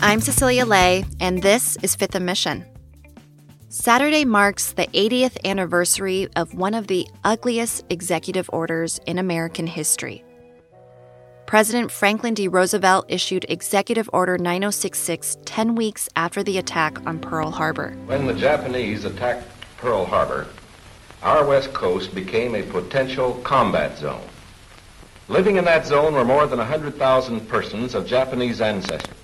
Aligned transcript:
I'm 0.00 0.20
Cecilia 0.20 0.64
Lei, 0.64 1.04
and 1.18 1.42
this 1.42 1.76
is 1.82 1.96
Fifth 1.96 2.14
and 2.14 2.24
Mission. 2.24 2.64
Saturday 3.68 4.24
marks 4.24 4.70
the 4.72 4.86
80th 4.86 5.44
anniversary 5.44 6.28
of 6.36 6.54
one 6.54 6.74
of 6.74 6.86
the 6.86 7.08
ugliest 7.24 7.84
executive 7.90 8.48
orders 8.52 9.00
in 9.06 9.18
American 9.18 9.66
history. 9.66 10.22
President 11.46 11.90
Franklin 11.90 12.34
D. 12.34 12.46
Roosevelt 12.46 13.06
issued 13.08 13.44
Executive 13.48 14.08
Order 14.12 14.38
9066 14.38 15.36
10 15.44 15.74
weeks 15.74 16.08
after 16.14 16.44
the 16.44 16.58
attack 16.58 17.04
on 17.04 17.18
Pearl 17.18 17.50
Harbor. 17.50 17.90
When 18.06 18.24
the 18.24 18.34
Japanese 18.34 19.04
attacked 19.04 19.48
Pearl 19.78 20.04
Harbor, 20.04 20.46
our 21.24 21.44
west 21.44 21.72
coast 21.72 22.14
became 22.14 22.54
a 22.54 22.62
potential 22.62 23.34
combat 23.42 23.98
zone. 23.98 24.22
Living 25.26 25.56
in 25.56 25.64
that 25.64 25.88
zone 25.88 26.14
were 26.14 26.24
more 26.24 26.46
than 26.46 26.58
100,000 26.58 27.48
persons 27.48 27.96
of 27.96 28.06
Japanese 28.06 28.60
ancestry 28.60 29.16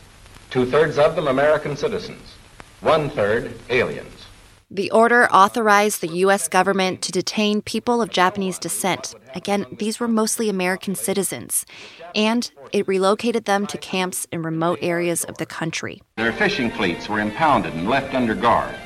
two 0.55 0.65
thirds 0.65 0.99
of 0.99 1.17
them 1.17 1.27
American 1.27 1.77
citizens, 1.77 2.37
one 2.81 3.11
third 3.11 3.53
aliens. 3.71 4.27
The 4.71 4.89
order 4.93 5.27
authorized 5.33 6.01
the 6.01 6.19
U.S. 6.19 6.47
government 6.47 7.03
to 7.03 7.11
detain 7.11 7.61
people 7.61 8.01
of 8.01 8.09
Japanese 8.09 8.61
descent. 8.61 9.17
Again, 9.35 9.67
these 9.81 9.99
were 9.99 10.07
mostly 10.07 10.49
American 10.49 10.95
citizens. 10.95 11.67
And 12.15 12.49
it 12.73 12.87
relocated 12.87 13.47
them 13.47 13.67
to 13.67 13.79
camps 13.79 14.29
in 14.31 14.43
remote 14.43 14.79
areas 14.81 15.25
of 15.25 15.39
the 15.39 15.47
country. 15.47 16.01
Their 16.19 16.33
fishing 16.33 16.71
fleets 16.71 17.09
were 17.09 17.19
impounded 17.19 17.75
and 17.75 17.89
left 17.89 18.15
under 18.15 18.37
guard. 18.37 18.77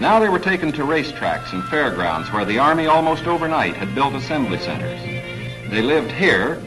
Now 0.00 0.20
they 0.20 0.30
were 0.30 0.38
taken 0.38 0.72
to 0.72 0.84
racetracks 0.84 1.52
and 1.52 1.62
fairgrounds 1.64 2.32
where 2.32 2.46
the 2.46 2.58
Army 2.58 2.86
almost 2.86 3.26
overnight 3.26 3.76
had 3.76 3.94
built 3.94 4.14
assembly 4.14 4.58
centers. 4.58 5.02
They 5.70 5.82
lived 5.82 6.12
here 6.12 6.62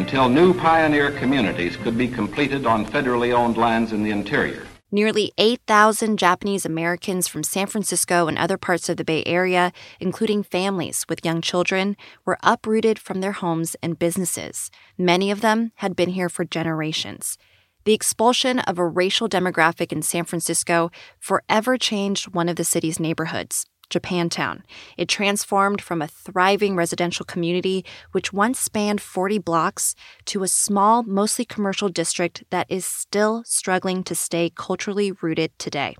until 0.00 0.30
new 0.30 0.54
pioneer 0.54 1.10
communities 1.10 1.76
could 1.76 1.98
be 1.98 2.08
completed 2.08 2.64
on 2.64 2.86
federally 2.86 3.34
owned 3.34 3.58
lands 3.58 3.92
in 3.92 4.02
the 4.02 4.10
interior. 4.10 4.66
Nearly 4.90 5.30
8,000 5.36 6.18
Japanese 6.18 6.64
Americans 6.64 7.28
from 7.28 7.42
San 7.42 7.66
Francisco 7.66 8.26
and 8.26 8.38
other 8.38 8.56
parts 8.56 8.88
of 8.88 8.96
the 8.96 9.04
Bay 9.04 9.22
Area, 9.26 9.72
including 10.00 10.42
families 10.42 11.04
with 11.06 11.22
young 11.22 11.42
children, 11.42 11.98
were 12.24 12.38
uprooted 12.42 12.98
from 12.98 13.20
their 13.20 13.32
homes 13.32 13.76
and 13.82 13.98
businesses. 13.98 14.70
Many 14.96 15.30
of 15.30 15.42
them 15.42 15.70
had 15.76 15.94
been 15.94 16.10
here 16.10 16.30
for 16.30 16.46
generations. 16.46 17.36
The 17.84 17.92
expulsion 17.92 18.58
of 18.60 18.78
a 18.78 18.86
racial 18.86 19.28
demographic 19.28 19.92
in 19.92 20.00
San 20.00 20.24
Francisco 20.24 20.90
forever 21.18 21.76
changed 21.76 22.34
one 22.34 22.48
of 22.48 22.56
the 22.56 22.64
city's 22.64 22.98
neighborhoods. 22.98 23.66
Japantown. 23.90 24.62
It 24.96 25.08
transformed 25.08 25.82
from 25.82 26.00
a 26.00 26.08
thriving 26.08 26.76
residential 26.76 27.24
community, 27.24 27.84
which 28.12 28.32
once 28.32 28.58
spanned 28.58 29.00
40 29.00 29.38
blocks, 29.38 29.94
to 30.26 30.42
a 30.42 30.48
small, 30.48 31.02
mostly 31.02 31.44
commercial 31.44 31.88
district 31.88 32.44
that 32.50 32.66
is 32.68 32.84
still 32.86 33.42
struggling 33.44 34.02
to 34.04 34.14
stay 34.14 34.50
culturally 34.54 35.12
rooted 35.12 35.58
today. 35.58 35.96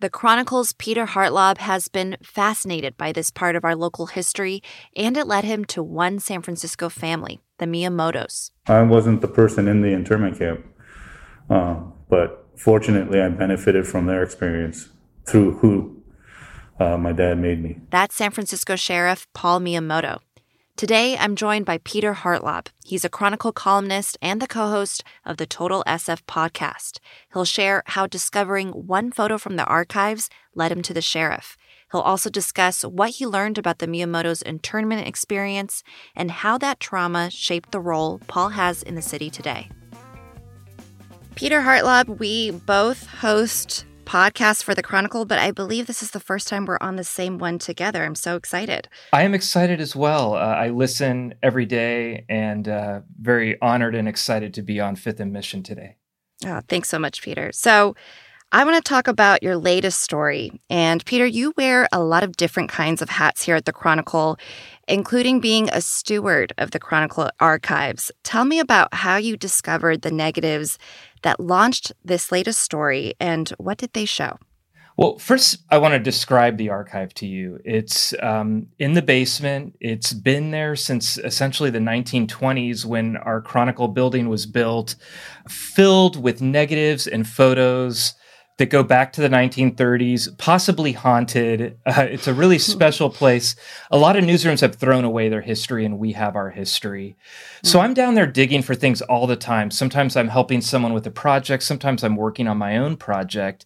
The 0.00 0.10
Chronicle's 0.10 0.72
Peter 0.72 1.06
Hartlaub 1.06 1.58
has 1.58 1.88
been 1.88 2.16
fascinated 2.22 2.96
by 2.96 3.12
this 3.12 3.30
part 3.30 3.56
of 3.56 3.64
our 3.64 3.76
local 3.76 4.06
history, 4.06 4.62
and 4.96 5.16
it 5.16 5.26
led 5.26 5.44
him 5.44 5.64
to 5.66 5.82
one 5.82 6.18
San 6.18 6.42
Francisco 6.42 6.88
family, 6.88 7.40
the 7.58 7.66
Miyamotos. 7.66 8.50
I 8.66 8.82
wasn't 8.82 9.20
the 9.20 9.28
person 9.28 9.68
in 9.68 9.82
the 9.82 9.92
internment 9.92 10.38
camp, 10.38 10.64
uh, 11.50 11.76
but 12.08 12.46
fortunately, 12.56 13.20
I 13.20 13.28
benefited 13.28 13.86
from 13.86 14.06
their 14.06 14.22
experience 14.22 14.88
through 15.26 15.58
who 15.58 15.99
uh, 16.80 16.96
my 16.96 17.12
dad 17.12 17.38
made 17.38 17.62
me. 17.62 17.78
That's 17.90 18.14
San 18.14 18.30
Francisco 18.30 18.76
Sheriff 18.76 19.26
Paul 19.34 19.60
Miyamoto. 19.60 20.20
Today, 20.76 21.14
I'm 21.18 21.36
joined 21.36 21.66
by 21.66 21.76
Peter 21.84 22.14
Hartlaub. 22.14 22.68
He's 22.86 23.04
a 23.04 23.10
Chronicle 23.10 23.52
columnist 23.52 24.16
and 24.22 24.40
the 24.40 24.46
co 24.46 24.68
host 24.68 25.04
of 25.26 25.36
the 25.36 25.44
Total 25.44 25.84
SF 25.86 26.22
podcast. 26.26 27.00
He'll 27.34 27.44
share 27.44 27.82
how 27.84 28.06
discovering 28.06 28.70
one 28.70 29.12
photo 29.12 29.36
from 29.36 29.56
the 29.56 29.66
archives 29.66 30.30
led 30.54 30.72
him 30.72 30.80
to 30.82 30.94
the 30.94 31.02
sheriff. 31.02 31.58
He'll 31.92 32.00
also 32.00 32.30
discuss 32.30 32.82
what 32.82 33.10
he 33.10 33.26
learned 33.26 33.58
about 33.58 33.78
the 33.78 33.86
Miyamoto's 33.86 34.40
internment 34.40 35.06
experience 35.06 35.82
and 36.16 36.30
how 36.30 36.56
that 36.58 36.80
trauma 36.80 37.30
shaped 37.30 37.72
the 37.72 37.80
role 37.80 38.20
Paul 38.26 38.50
has 38.50 38.82
in 38.82 38.94
the 38.94 39.02
city 39.02 39.28
today. 39.28 39.68
Peter 41.34 41.60
Hartlaub, 41.60 42.18
we 42.18 42.52
both 42.52 43.06
host 43.06 43.84
podcast 44.10 44.64
for 44.64 44.74
the 44.74 44.82
Chronicle, 44.82 45.24
but 45.24 45.38
I 45.38 45.52
believe 45.52 45.86
this 45.86 46.02
is 46.02 46.10
the 46.10 46.18
first 46.18 46.48
time 46.48 46.66
we're 46.66 46.78
on 46.80 46.96
the 46.96 47.04
same 47.04 47.38
one 47.38 47.60
together. 47.60 48.02
I'm 48.04 48.16
so 48.16 48.34
excited. 48.34 48.88
I 49.12 49.22
am 49.22 49.34
excited 49.34 49.80
as 49.80 49.94
well. 49.94 50.34
Uh, 50.34 50.38
I 50.38 50.70
listen 50.70 51.34
every 51.44 51.64
day 51.64 52.24
and 52.28 52.66
uh, 52.66 53.02
very 53.20 53.56
honored 53.62 53.94
and 53.94 54.08
excited 54.08 54.52
to 54.54 54.62
be 54.62 54.80
on 54.80 54.96
Fifth 54.96 55.20
and 55.20 55.32
Mission 55.32 55.62
today. 55.62 55.94
Oh, 56.44 56.60
thanks 56.66 56.88
so 56.88 56.98
much, 56.98 57.22
Peter. 57.22 57.52
So, 57.52 57.94
I 58.52 58.64
want 58.64 58.84
to 58.84 58.88
talk 58.88 59.06
about 59.06 59.44
your 59.44 59.56
latest 59.56 60.00
story. 60.00 60.60
And 60.68 61.04
Peter, 61.04 61.24
you 61.24 61.54
wear 61.56 61.86
a 61.92 62.02
lot 62.02 62.24
of 62.24 62.36
different 62.36 62.68
kinds 62.68 63.00
of 63.00 63.08
hats 63.08 63.44
here 63.44 63.54
at 63.54 63.64
the 63.64 63.72
Chronicle, 63.72 64.38
including 64.88 65.38
being 65.38 65.70
a 65.70 65.80
steward 65.80 66.52
of 66.58 66.72
the 66.72 66.80
Chronicle 66.80 67.30
archives. 67.38 68.10
Tell 68.24 68.44
me 68.44 68.58
about 68.58 68.92
how 68.92 69.18
you 69.18 69.36
discovered 69.36 70.02
the 70.02 70.10
negatives 70.10 70.78
that 71.22 71.38
launched 71.38 71.92
this 72.04 72.32
latest 72.32 72.60
story 72.60 73.14
and 73.20 73.50
what 73.58 73.78
did 73.78 73.92
they 73.92 74.04
show? 74.04 74.36
Well, 74.96 75.16
first, 75.18 75.58
I 75.70 75.78
want 75.78 75.92
to 75.92 76.00
describe 76.00 76.56
the 76.56 76.70
archive 76.70 77.14
to 77.14 77.26
you. 77.26 77.60
It's 77.64 78.12
um, 78.20 78.66
in 78.80 78.94
the 78.94 79.00
basement. 79.00 79.76
It's 79.80 80.12
been 80.12 80.50
there 80.50 80.74
since 80.74 81.18
essentially 81.18 81.70
the 81.70 81.78
1920s 81.78 82.84
when 82.84 83.16
our 83.18 83.40
Chronicle 83.40 83.86
building 83.86 84.28
was 84.28 84.44
built, 84.44 84.96
filled 85.48 86.20
with 86.20 86.42
negatives 86.42 87.06
and 87.06 87.28
photos 87.28 88.14
that 88.60 88.66
go 88.66 88.82
back 88.82 89.10
to 89.14 89.22
the 89.22 89.28
1930s, 89.28 90.36
possibly 90.36 90.92
haunted. 90.92 91.78
Uh, 91.86 92.02
it's 92.02 92.28
a 92.28 92.34
really 92.34 92.58
special 92.58 93.08
place. 93.08 93.56
A 93.90 93.96
lot 93.96 94.16
of 94.16 94.24
newsrooms 94.24 94.60
have 94.60 94.74
thrown 94.74 95.02
away 95.02 95.30
their 95.30 95.40
history, 95.40 95.86
and 95.86 95.98
we 95.98 96.12
have 96.12 96.36
our 96.36 96.50
history. 96.50 97.16
So 97.64 97.78
hmm. 97.78 97.86
I'm 97.86 97.94
down 97.94 98.14
there 98.14 98.26
digging 98.26 98.60
for 98.60 98.74
things 98.74 99.00
all 99.00 99.26
the 99.26 99.34
time. 99.34 99.70
Sometimes 99.70 100.14
I'm 100.14 100.28
helping 100.28 100.60
someone 100.60 100.92
with 100.92 101.06
a 101.06 101.10
project, 101.10 101.62
sometimes 101.62 102.04
I'm 102.04 102.16
working 102.16 102.46
on 102.46 102.58
my 102.58 102.76
own 102.76 102.98
project. 102.98 103.64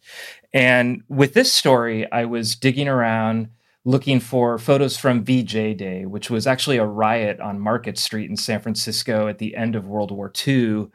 And 0.52 1.02
with 1.08 1.34
this 1.34 1.52
story, 1.52 2.10
I 2.12 2.24
was 2.24 2.54
digging 2.54 2.86
around 2.86 3.48
looking 3.84 4.20
for 4.20 4.58
photos 4.58 4.96
from 4.96 5.24
VJ 5.24 5.76
Day, 5.76 6.06
which 6.06 6.30
was 6.30 6.46
actually 6.46 6.76
a 6.76 6.86
riot 6.86 7.40
on 7.40 7.58
Market 7.58 7.98
Street 7.98 8.30
in 8.30 8.36
San 8.36 8.60
Francisco 8.60 9.26
at 9.26 9.38
the 9.38 9.56
end 9.56 9.74
of 9.74 9.88
World 9.88 10.12
War 10.12 10.32
II. 10.46 10.86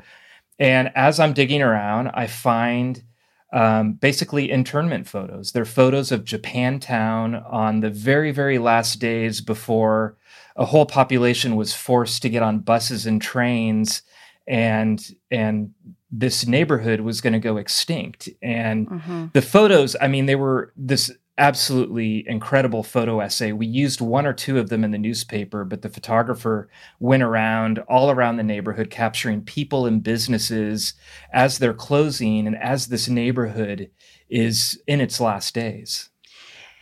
And 0.57 0.89
as 0.95 1.19
I'm 1.19 1.33
digging 1.33 1.61
around, 1.61 2.11
I 2.13 2.27
find 2.27 3.03
um, 3.51 3.93
basically 3.93 4.51
internment 4.51 5.07
photos. 5.07 5.51
They're 5.51 5.65
photos 5.65 6.11
of 6.11 6.23
Japantown 6.23 7.43
on 7.51 7.79
the 7.79 7.89
very, 7.89 8.31
very 8.31 8.59
last 8.59 8.99
days 8.99 9.41
before 9.41 10.17
a 10.55 10.65
whole 10.65 10.85
population 10.85 11.55
was 11.55 11.73
forced 11.73 12.21
to 12.21 12.29
get 12.29 12.43
on 12.43 12.59
buses 12.59 13.05
and 13.05 13.21
trains, 13.21 14.01
and 14.45 15.16
and 15.31 15.73
this 16.11 16.46
neighborhood 16.46 17.01
was 17.01 17.22
going 17.22 17.34
to 17.34 17.40
go 17.40 17.57
extinct. 17.57 18.29
And 18.41 18.90
mm-hmm. 18.90 19.25
the 19.34 19.41
photos, 19.41 19.95
I 20.02 20.07
mean, 20.07 20.25
they 20.25 20.35
were 20.35 20.73
this 20.75 21.11
absolutely 21.40 22.24
incredible 22.28 22.84
photo 22.84 23.22
essay. 23.22 23.52
We 23.53 23.66
used 23.66 24.02
one 24.02 24.28
or 24.28 24.34
two 24.34 24.59
of 24.59 24.70
them 24.70 24.84
in 24.84 24.91
the 24.91 24.97
newspaper, 24.97 25.64
but 25.64 25.82
the 25.82 25.90
photographer 25.90 26.70
went 27.00 27.24
around 27.24 27.80
all 27.90 28.12
around 28.12 28.36
the 28.38 28.44
neighborhood 28.44 28.90
capturing 28.90 29.41
people 29.41 29.86
and 29.86 30.03
businesses 30.03 30.94
as 31.34 31.58
they're 31.58 31.74
closing 31.74 32.46
and 32.46 32.58
as 32.58 32.88
this 32.88 33.08
neighborhood 33.08 33.90
is 34.30 34.80
in 34.86 35.02
its 35.02 35.20
last 35.20 35.56
days. 35.56 36.09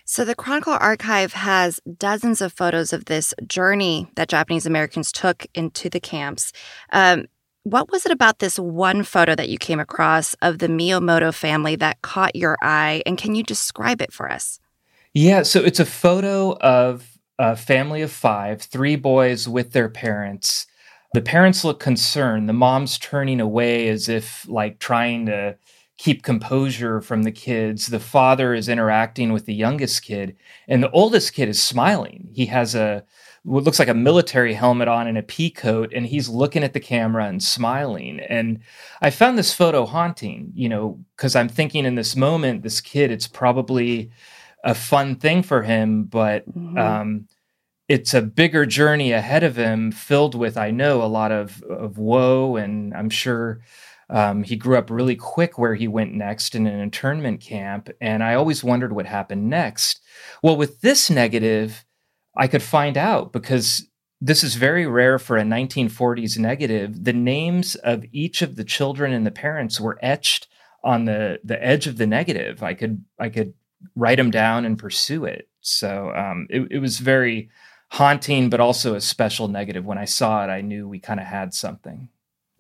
So, 0.10 0.24
the 0.24 0.36
Chronicle 0.36 0.78
Archive 0.80 1.34
has 1.34 1.82
dozens 1.98 2.42
of 2.42 2.54
photos 2.54 2.94
of 2.94 3.06
this 3.06 3.34
journey 3.46 4.10
that 4.16 4.30
Japanese 4.30 4.66
Americans 4.66 5.12
took 5.12 5.46
into 5.54 5.90
the 5.90 6.00
camps. 6.00 6.54
Um, 6.94 7.26
what 7.72 7.92
was 7.92 8.06
it 8.06 8.12
about 8.12 8.40
this 8.40 8.58
one 8.58 9.04
photo 9.04 9.36
that 9.36 9.50
you 9.50 9.58
came 9.58 9.80
across 9.80 10.36
of 10.36 10.60
the 10.60 10.68
Miyamoto 10.68 11.34
family 11.34 11.76
that 11.76 12.02
caught 12.02 12.36
your 12.36 12.58
eye? 12.62 13.02
And 13.06 13.18
can 13.18 13.36
you 13.36 13.44
describe 13.44 14.02
it 14.02 14.14
for 14.14 14.32
us? 14.32 14.60
Yeah, 15.14 15.44
so 15.44 15.62
it's 15.62 15.80
a 15.80 15.86
photo 15.86 16.58
of 16.60 17.18
a 17.40 17.56
family 17.56 18.02
of 18.02 18.12
five, 18.12 18.62
three 18.62 18.96
boys 18.96 19.48
with 19.48 19.74
their 19.74 19.90
parents. 19.90 20.66
The 21.14 21.22
parents 21.22 21.64
look 21.64 21.80
concerned. 21.80 22.48
The 22.48 22.54
mom's 22.54 22.98
turning 22.98 23.42
away 23.42 23.90
as 23.90 24.08
if 24.08 24.48
like 24.48 24.80
trying 24.80 25.26
to 25.26 25.58
keep 25.98 26.24
composure 26.24 27.02
from 27.02 27.24
the 27.24 27.32
kids. 27.32 27.88
The 27.88 28.00
father 28.00 28.54
is 28.54 28.70
interacting 28.70 29.34
with 29.34 29.46
the 29.46 29.54
youngest 29.54 30.04
kid, 30.04 30.38
and 30.68 30.82
the 30.84 30.92
oldest 30.92 31.34
kid 31.34 31.50
is 31.50 31.62
smiling. 31.62 32.30
He 32.32 32.46
has 32.46 32.76
a 32.76 33.04
what 33.48 33.64
looks 33.64 33.80
like 33.80 33.88
a 33.88 33.94
military 33.94 34.54
helmet 34.54 34.90
on 34.90 35.08
and 35.08 35.18
a 35.18 35.24
pea 35.24 35.50
coat, 35.50 35.94
and 35.96 36.06
he's 36.06 36.28
looking 36.28 36.66
at 36.66 36.74
the 36.74 36.82
camera 36.82 37.26
and 37.28 37.42
smiling. 37.42 38.20
And 38.20 38.60
I 39.02 39.10
found 39.10 39.38
this 39.38 39.54
photo 39.54 39.86
haunting, 39.86 40.52
you 40.54 40.68
know, 40.68 41.00
because 41.16 41.34
I'm 41.34 41.48
thinking 41.48 41.86
in 41.86 41.96
this 41.96 42.14
moment, 42.18 42.62
this 42.62 42.82
kid, 42.82 43.10
it's 43.10 43.26
probably 43.28 44.12
a 44.66 44.76
fun 44.76 45.16
thing 45.16 45.44
for 45.44 45.64
him, 45.64 46.04
but 46.04 46.46
mm-hmm. 46.50 46.78
um, 46.78 47.28
it's 47.88 48.14
a 48.14 48.22
bigger 48.22 48.66
journey 48.66 49.14
ahead 49.14 49.44
of 49.44 49.56
him, 49.56 49.94
filled 49.94 50.36
with, 50.36 50.58
I 50.58 50.72
know, 50.72 51.02
a 51.02 51.08
lot 51.08 51.32
of 51.32 51.64
of 51.64 51.98
woe, 51.98 52.58
and 52.58 52.94
I'm 52.94 53.10
sure 53.10 53.62
um, 54.10 54.44
he 54.44 54.58
grew 54.58 54.78
up 54.78 54.90
really 54.90 55.16
quick 55.16 55.58
where 55.58 55.76
he 55.76 55.88
went 55.88 56.14
next 56.14 56.54
in 56.54 56.68
an 56.68 56.82
internment 56.82 57.40
camp. 57.40 57.90
And 58.02 58.24
I 58.24 58.34
always 58.34 58.62
wondered 58.62 58.92
what 58.92 59.06
happened 59.06 59.50
next. 59.50 60.02
Well, 60.44 60.58
with 60.58 60.82
this 60.82 61.10
negative, 61.10 61.86
I 62.38 62.48
could 62.48 62.64
find 62.64 62.98
out 62.98 63.34
because 63.34 63.88
this 64.22 64.44
is 64.44 64.56
very 64.56 64.86
rare 64.88 65.20
for 65.20 65.38
a 65.38 65.44
1940s 65.44 66.38
negative. 66.38 67.04
The 67.04 67.14
names 67.14 67.76
of 67.76 68.06
each 68.12 68.42
of 68.42 68.56
the 68.56 68.64
children 68.64 69.12
and 69.12 69.26
the 69.26 69.32
parents 69.32 69.80
were 69.80 70.00
etched 70.02 70.48
on 70.84 71.06
the 71.06 71.40
the 71.44 71.64
edge 71.64 71.88
of 71.88 71.98
the 71.98 72.08
negative. 72.08 72.64
I 72.64 72.74
could 72.74 73.04
I 73.20 73.30
could 73.30 73.54
write 73.96 74.18
them 74.18 74.32
down 74.32 74.66
and 74.66 74.80
pursue 74.80 75.26
it. 75.26 75.50
So 75.62 76.12
um, 76.16 76.48
it, 76.50 76.68
it 76.72 76.80
was 76.80 77.00
very 77.00 77.50
haunting, 77.90 78.50
but 78.50 78.60
also 78.60 78.96
a 78.96 79.02
special 79.02 79.48
negative. 79.48 79.86
When 79.86 79.98
I 79.98 80.06
saw 80.06 80.44
it, 80.44 80.48
I 80.48 80.62
knew 80.62 80.88
we 80.88 81.00
kind 81.00 81.20
of 81.20 81.26
had 81.26 81.54
something. 81.54 82.10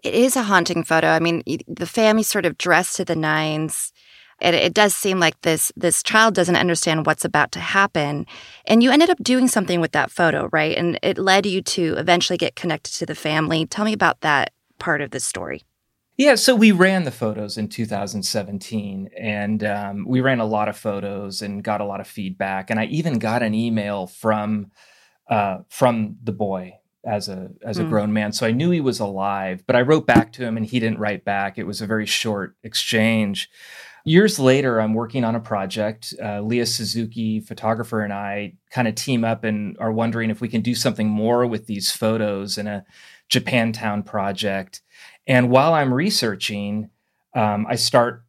It 0.04 0.14
is 0.14 0.36
a 0.36 0.44
haunting 0.44 0.84
photo. 0.84 1.08
I 1.08 1.20
mean, 1.20 1.44
the 1.68 1.88
family 1.88 2.24
sort 2.24 2.46
of 2.46 2.58
dressed 2.58 2.98
to 2.98 3.06
the 3.06 3.16
nines. 3.16 3.92
It, 4.40 4.54
it 4.54 4.74
does 4.74 4.96
seem 4.96 5.20
like 5.20 5.42
this 5.42 5.72
this 5.76 6.04
child 6.04 6.36
doesn't 6.36 6.56
understand 6.56 7.06
what's 7.06 7.26
about 7.26 7.52
to 7.54 7.60
happen, 7.60 8.26
and 8.66 8.84
you 8.84 8.92
ended 8.92 9.10
up 9.10 9.18
doing 9.24 9.48
something 9.48 9.82
with 9.82 9.92
that 9.94 10.12
photo, 10.12 10.50
right? 10.52 10.78
And 10.78 11.00
it 11.02 11.18
led 11.18 11.46
you 11.46 11.62
to 11.62 11.96
eventually 11.98 12.38
get 12.38 12.56
connected 12.56 12.94
to 12.96 13.06
the 13.06 13.16
family. 13.16 13.66
Tell 13.66 13.86
me 13.86 13.94
about 13.94 14.22
that 14.22 14.54
part 14.80 15.02
of 15.02 15.12
the 15.12 15.20
story. 15.20 15.64
Yeah, 16.18 16.34
so 16.34 16.56
we 16.56 16.72
ran 16.72 17.04
the 17.04 17.12
photos 17.12 17.60
in 17.60 17.70
2017, 17.70 19.10
and 19.18 19.64
um, 19.64 20.06
we 20.08 20.22
ran 20.22 20.40
a 20.40 20.46
lot 20.46 20.68
of 20.68 20.76
photos 20.76 21.42
and 21.42 21.64
got 21.64 21.80
a 21.80 21.86
lot 21.86 22.00
of 22.00 22.08
feedback. 22.08 22.70
And 22.70 22.80
I 22.80 22.86
even 22.86 23.20
got 23.20 23.44
an 23.44 23.54
email 23.54 24.08
from 24.08 24.72
uh, 25.30 25.60
from 25.70 26.18
the 26.24 26.32
boy 26.32 26.80
as 27.06 27.30
a 27.30 27.50
as 27.64 27.78
a 27.78 27.84
mm. 27.84 27.90
grown 27.90 28.12
man 28.12 28.34
so 28.34 28.46
i 28.46 28.52
knew 28.52 28.70
he 28.70 28.82
was 28.82 29.00
alive 29.00 29.64
but 29.66 29.76
i 29.76 29.82
wrote 29.82 30.06
back 30.06 30.34
to 30.34 30.44
him 30.44 30.58
and 30.58 30.66
he 30.66 30.80
didn't 30.80 31.00
write 31.00 31.24
back 31.24 31.58
it 31.58 31.66
was 31.66 31.82
a 31.82 31.88
very 31.88 32.06
short 32.06 32.56
exchange 32.64 33.50
years 34.08 34.40
later 34.40 34.80
i'm 34.80 34.94
working 34.94 35.24
on 35.24 35.36
a 35.36 35.40
project 35.40 36.14
uh, 36.24 36.42
Lea 36.42 36.66
Suzuki 36.66 37.40
photographer 37.40 38.02
and 38.02 38.14
i 38.14 38.54
kind 38.72 38.88
of 38.88 38.96
team 38.96 39.24
up 39.24 39.44
and 39.44 39.78
are 39.80 39.92
wondering 39.92 40.30
if 40.30 40.42
we 40.42 40.48
can 40.48 40.62
do 40.62 40.76
something 40.76 41.10
more 41.10 41.46
with 41.46 41.68
these 41.68 41.92
photos 41.92 42.58
in 42.58 42.68
a 42.68 42.86
japantown 43.30 44.06
project. 44.06 44.82
And 45.28 45.50
while 45.50 45.74
i'm 45.74 45.94
researching 45.94 46.90
um, 47.34 47.66
i 47.70 47.76
start 47.76 48.24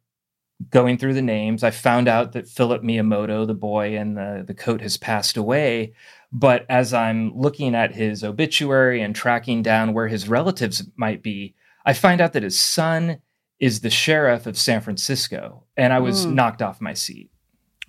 going 0.69 0.97
through 0.97 1.13
the 1.13 1.21
names. 1.21 1.63
I 1.63 1.71
found 1.71 2.07
out 2.07 2.33
that 2.33 2.47
philip 2.47 2.83
miyamoto 2.83 3.47
the 3.47 3.53
boy 3.53 3.95
in 3.95 4.15
the, 4.15 4.43
the 4.45 4.53
coat 4.53 4.81
has 4.81 4.97
passed 4.97 5.37
away. 5.37 5.93
But 6.31 6.65
as 6.69 6.93
I'm 6.93 7.35
looking 7.35 7.73
at 7.75 7.95
his 7.95 8.23
obituary 8.23 9.01
and 9.01 9.15
tracking 9.15 9.63
down 9.63 9.93
where 9.93 10.07
his 10.07 10.27
relatives 10.27 10.83
might 10.95 11.23
be, 11.23 11.55
I 11.85 11.93
find 11.93 12.21
out 12.21 12.33
that 12.33 12.43
his 12.43 12.59
son 12.59 13.21
is 13.59 13.81
the 13.81 13.89
sheriff 13.89 14.45
of 14.45 14.57
San 14.57 14.81
Francisco. 14.81 15.63
And 15.75 15.93
I 15.93 15.99
was 15.99 16.25
mm. 16.25 16.33
knocked 16.33 16.61
off 16.61 16.81
my 16.81 16.93
seat. 16.93 17.29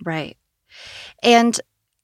Right. 0.03 0.37
And 1.23 1.59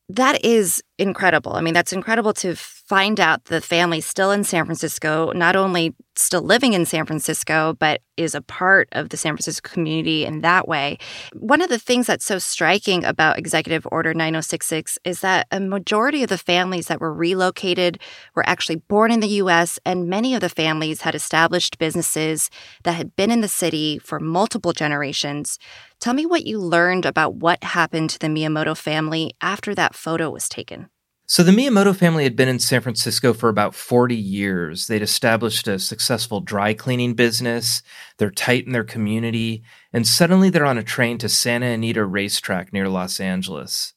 that 0.10 0.44
is 0.46 0.84
incredible. 0.98 1.54
I 1.54 1.62
mean, 1.62 1.74
that's 1.74 1.94
incredible 1.94 2.34
to 2.36 2.56
find 2.88 3.19
out 3.19 3.45
the 3.45 3.60
family 3.60 4.00
still 4.00 4.31
in 4.31 4.45
San 4.45 4.63
Francisco, 4.63 5.34
not 5.34 5.57
only 5.57 5.94
still 6.16 6.42
living 6.42 6.72
in 6.72 6.86
San 6.86 7.06
Francisco, 7.06 7.75
but 7.80 8.01
is 8.16 8.34
a 8.34 8.42
part 8.42 8.88
of 8.94 9.10
the 9.10 9.18
San 9.18 9.34
Francisco 9.34 9.69
community 9.69 10.25
in 10.25 10.39
that 10.42 10.68
way. 10.68 10.98
One 11.34 11.62
of 11.62 11.69
the 11.69 11.80
things 11.80 12.07
that's 12.07 12.25
so 12.25 12.39
striking 12.39 13.04
about 13.04 13.38
Executive 13.38 13.86
Order 13.92 14.13
9066 14.13 14.98
is 15.04 15.19
that 15.19 15.48
a 15.51 15.60
majority 15.60 16.24
of 16.24 16.30
the 16.30 16.38
families 16.38 16.88
that 16.88 17.01
were 17.01 17.13
relocated 17.13 18.00
were 18.36 18.48
actually 18.48 18.78
born 18.78 19.12
in 19.12 19.19
the 19.19 19.42
US, 19.42 19.80
and 19.86 20.07
many 20.07 20.33
of 20.33 20.40
the 20.40 20.50
families 20.50 21.01
had 21.01 21.13
established 21.13 21.78
businesses 21.78 22.50
that 22.83 22.94
had 22.94 23.18
been 23.18 23.31
in 23.31 23.42
the 23.42 23.50
city 23.50 24.00
for 24.00 24.19
multiple 24.19 24.72
generations. 24.72 25.60
Tell 26.00 26.13
me 26.13 26.25
what 26.25 26.45
you 26.45 26.57
learned 26.57 27.06
about 27.06 27.36
what 27.36 27.63
happened 27.63 28.12
to 28.12 28.19
the 28.19 28.28
Miyamoto 28.28 28.78
family 28.78 29.33
after 29.42 29.75
that 29.75 29.94
photo 29.94 30.30
was 30.30 30.48
taken. 30.48 30.90
So, 31.30 31.44
the 31.44 31.52
Miyamoto 31.52 31.94
family 31.94 32.24
had 32.24 32.38
been 32.38 32.48
in 32.48 32.58
San 32.58 32.80
Francisco 32.80 33.34
for 33.34 33.50
about 33.50 33.76
40 33.76 34.16
years. 34.16 34.88
They'd 34.88 35.02
established 35.02 35.68
a 35.68 35.78
successful 35.78 36.40
dry 36.40 36.74
cleaning 36.74 37.16
business. 37.16 37.84
They're 38.18 38.32
tight 38.32 38.66
in 38.66 38.72
their 38.72 38.86
community. 38.86 39.62
And 39.92 40.08
suddenly 40.08 40.50
they're 40.50 40.66
on 40.66 40.78
a 40.78 40.84
train 40.84 41.18
to 41.18 41.28
Santa 41.28 41.66
Anita 41.66 42.06
Racetrack 42.06 42.72
near 42.72 42.88
Los 42.88 43.20
Angeles. 43.20 43.94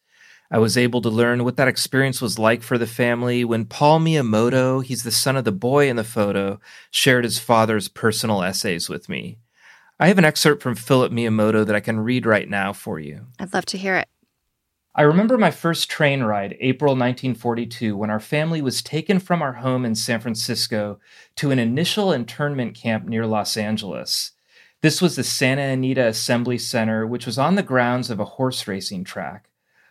I 0.50 0.58
was 0.58 0.76
able 0.76 1.00
to 1.02 1.08
learn 1.08 1.44
what 1.44 1.56
that 1.56 1.68
experience 1.68 2.20
was 2.20 2.36
like 2.36 2.62
for 2.62 2.76
the 2.76 2.86
family 2.88 3.44
when 3.44 3.64
Paul 3.64 4.00
Miyamoto, 4.00 4.84
he's 4.84 5.04
the 5.04 5.12
son 5.12 5.36
of 5.36 5.44
the 5.44 5.52
boy 5.52 5.88
in 5.88 5.94
the 5.94 6.02
photo, 6.02 6.58
shared 6.90 7.22
his 7.22 7.38
father's 7.38 7.86
personal 7.86 8.42
essays 8.42 8.88
with 8.88 9.08
me. 9.08 9.38
I 10.00 10.08
have 10.08 10.18
an 10.18 10.24
excerpt 10.24 10.62
from 10.64 10.74
Philip 10.74 11.12
Miyamoto 11.12 11.64
that 11.64 11.76
I 11.76 11.80
can 11.80 12.00
read 12.00 12.26
right 12.26 12.48
now 12.48 12.72
for 12.72 12.98
you. 12.98 13.26
I'd 13.38 13.54
love 13.54 13.66
to 13.66 13.78
hear 13.78 13.94
it. 13.94 14.08
I 14.92 15.02
remember 15.02 15.38
my 15.38 15.52
first 15.52 15.88
train 15.88 16.24
ride, 16.24 16.56
April 16.58 16.94
1942, 16.94 17.96
when 17.96 18.10
our 18.10 18.18
family 18.18 18.60
was 18.60 18.82
taken 18.82 19.20
from 19.20 19.40
our 19.40 19.52
home 19.52 19.84
in 19.84 19.94
San 19.94 20.18
Francisco 20.18 20.98
to 21.36 21.52
an 21.52 21.60
initial 21.60 22.12
internment 22.12 22.74
camp 22.74 23.06
near 23.06 23.24
Los 23.24 23.56
Angeles. 23.56 24.32
This 24.80 25.00
was 25.00 25.14
the 25.14 25.22
Santa 25.22 25.62
Anita 25.62 26.08
Assembly 26.08 26.58
Center, 26.58 27.06
which 27.06 27.24
was 27.24 27.38
on 27.38 27.54
the 27.54 27.62
grounds 27.62 28.10
of 28.10 28.18
a 28.18 28.24
horse 28.24 28.66
racing 28.66 29.04
track. 29.04 29.48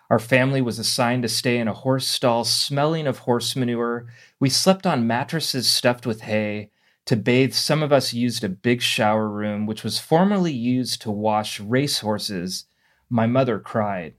Our 0.10 0.19
family 0.19 0.62
was 0.62 0.80
assigned 0.80 1.24
to 1.24 1.30
stay 1.30 1.60
in 1.60 1.69
a 1.69 1.74
horse 1.74 2.06
stall 2.06 2.44
smelling 2.44 3.07
of 3.07 3.19
horse 3.19 3.56
manure. 3.56 4.07
We 4.38 4.50
slept 4.50 4.86
on 4.86 5.07
mattresses 5.07 5.69
stuffed 5.69 6.06
with 6.06 6.22
hay. 6.22 6.72
To 7.06 7.16
bathe, 7.16 7.54
some 7.54 7.84
of 7.84 7.94
us 7.94 8.13
used 8.13 8.44
a 8.44 8.50
big 8.50 8.81
shower 8.81 9.30
room, 9.30 9.66
which 9.66 9.85
was 9.85 9.97
formerly 9.97 10.52
used 10.52 11.02
to 11.04 11.12
wash 11.12 11.62
racehorses. 11.62 12.66
My 13.09 13.28
mother 13.28 13.59
cried. 13.59 14.16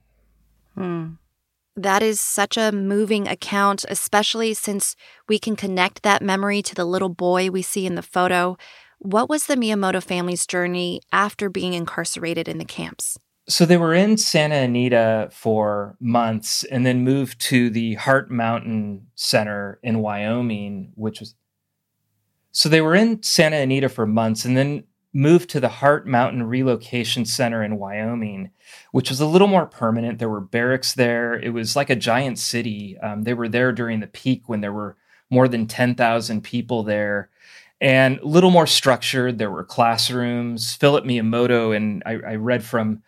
Hmm. 0.74 1.12
That 1.76 2.02
is 2.02 2.20
such 2.20 2.56
a 2.56 2.72
moving 2.72 3.28
account, 3.28 3.84
especially 3.88 4.54
since 4.54 4.96
we 5.28 5.38
can 5.38 5.56
connect 5.56 6.02
that 6.02 6.22
memory 6.22 6.62
to 6.62 6.74
the 6.74 6.84
little 6.84 7.08
boy 7.08 7.50
we 7.50 7.62
see 7.62 7.86
in 7.86 7.94
the 7.94 8.02
photo. 8.02 8.56
What 8.98 9.28
was 9.30 9.46
the 9.46 9.56
Miyamoto 9.56 10.02
family's 10.02 10.46
journey 10.46 11.00
after 11.10 11.48
being 11.48 11.72
incarcerated 11.72 12.48
in 12.48 12.58
the 12.58 12.64
camps? 12.64 13.18
So 13.48 13.64
they 13.64 13.78
were 13.78 13.94
in 13.94 14.16
Santa 14.16 14.56
Anita 14.56 15.28
for 15.32 15.96
months 16.00 16.64
and 16.64 16.84
then 16.84 17.02
moved 17.02 17.40
to 17.42 17.70
the 17.70 17.94
Heart 17.94 18.30
Mountain 18.30 19.06
Center 19.14 19.80
in 19.82 20.00
Wyoming, 20.00 20.92
which 20.94 21.20
was. 21.20 21.34
So 22.52 22.68
they 22.68 22.80
were 22.80 22.94
in 22.94 23.22
Santa 23.22 23.56
Anita 23.56 23.88
for 23.88 24.06
months 24.06 24.44
and 24.44 24.56
then 24.56 24.84
moved 25.12 25.50
to 25.50 25.60
the 25.60 25.68
Heart 25.68 26.06
Mountain 26.06 26.44
Relocation 26.44 27.24
Center 27.24 27.62
in 27.62 27.78
Wyoming, 27.78 28.50
which 28.92 29.10
was 29.10 29.20
a 29.20 29.26
little 29.26 29.48
more 29.48 29.66
permanent. 29.66 30.18
There 30.18 30.28
were 30.28 30.40
barracks 30.40 30.94
there. 30.94 31.34
It 31.34 31.50
was 31.50 31.74
like 31.74 31.90
a 31.90 31.96
giant 31.96 32.38
city. 32.38 32.96
Um, 32.98 33.22
they 33.22 33.34
were 33.34 33.48
there 33.48 33.72
during 33.72 34.00
the 34.00 34.06
peak 34.06 34.48
when 34.48 34.60
there 34.60 34.72
were 34.72 34.96
more 35.28 35.48
than 35.48 35.66
10,000 35.66 36.42
people 36.42 36.82
there 36.82 37.30
and 37.80 38.18
a 38.18 38.26
little 38.26 38.50
more 38.50 38.66
structured. 38.66 39.38
There 39.38 39.50
were 39.50 39.64
classrooms. 39.64 40.74
Philip 40.74 41.04
Miyamoto, 41.04 41.74
and 41.74 42.02
I, 42.04 42.12
I 42.12 42.34
read 42.36 42.62
from 42.62 43.02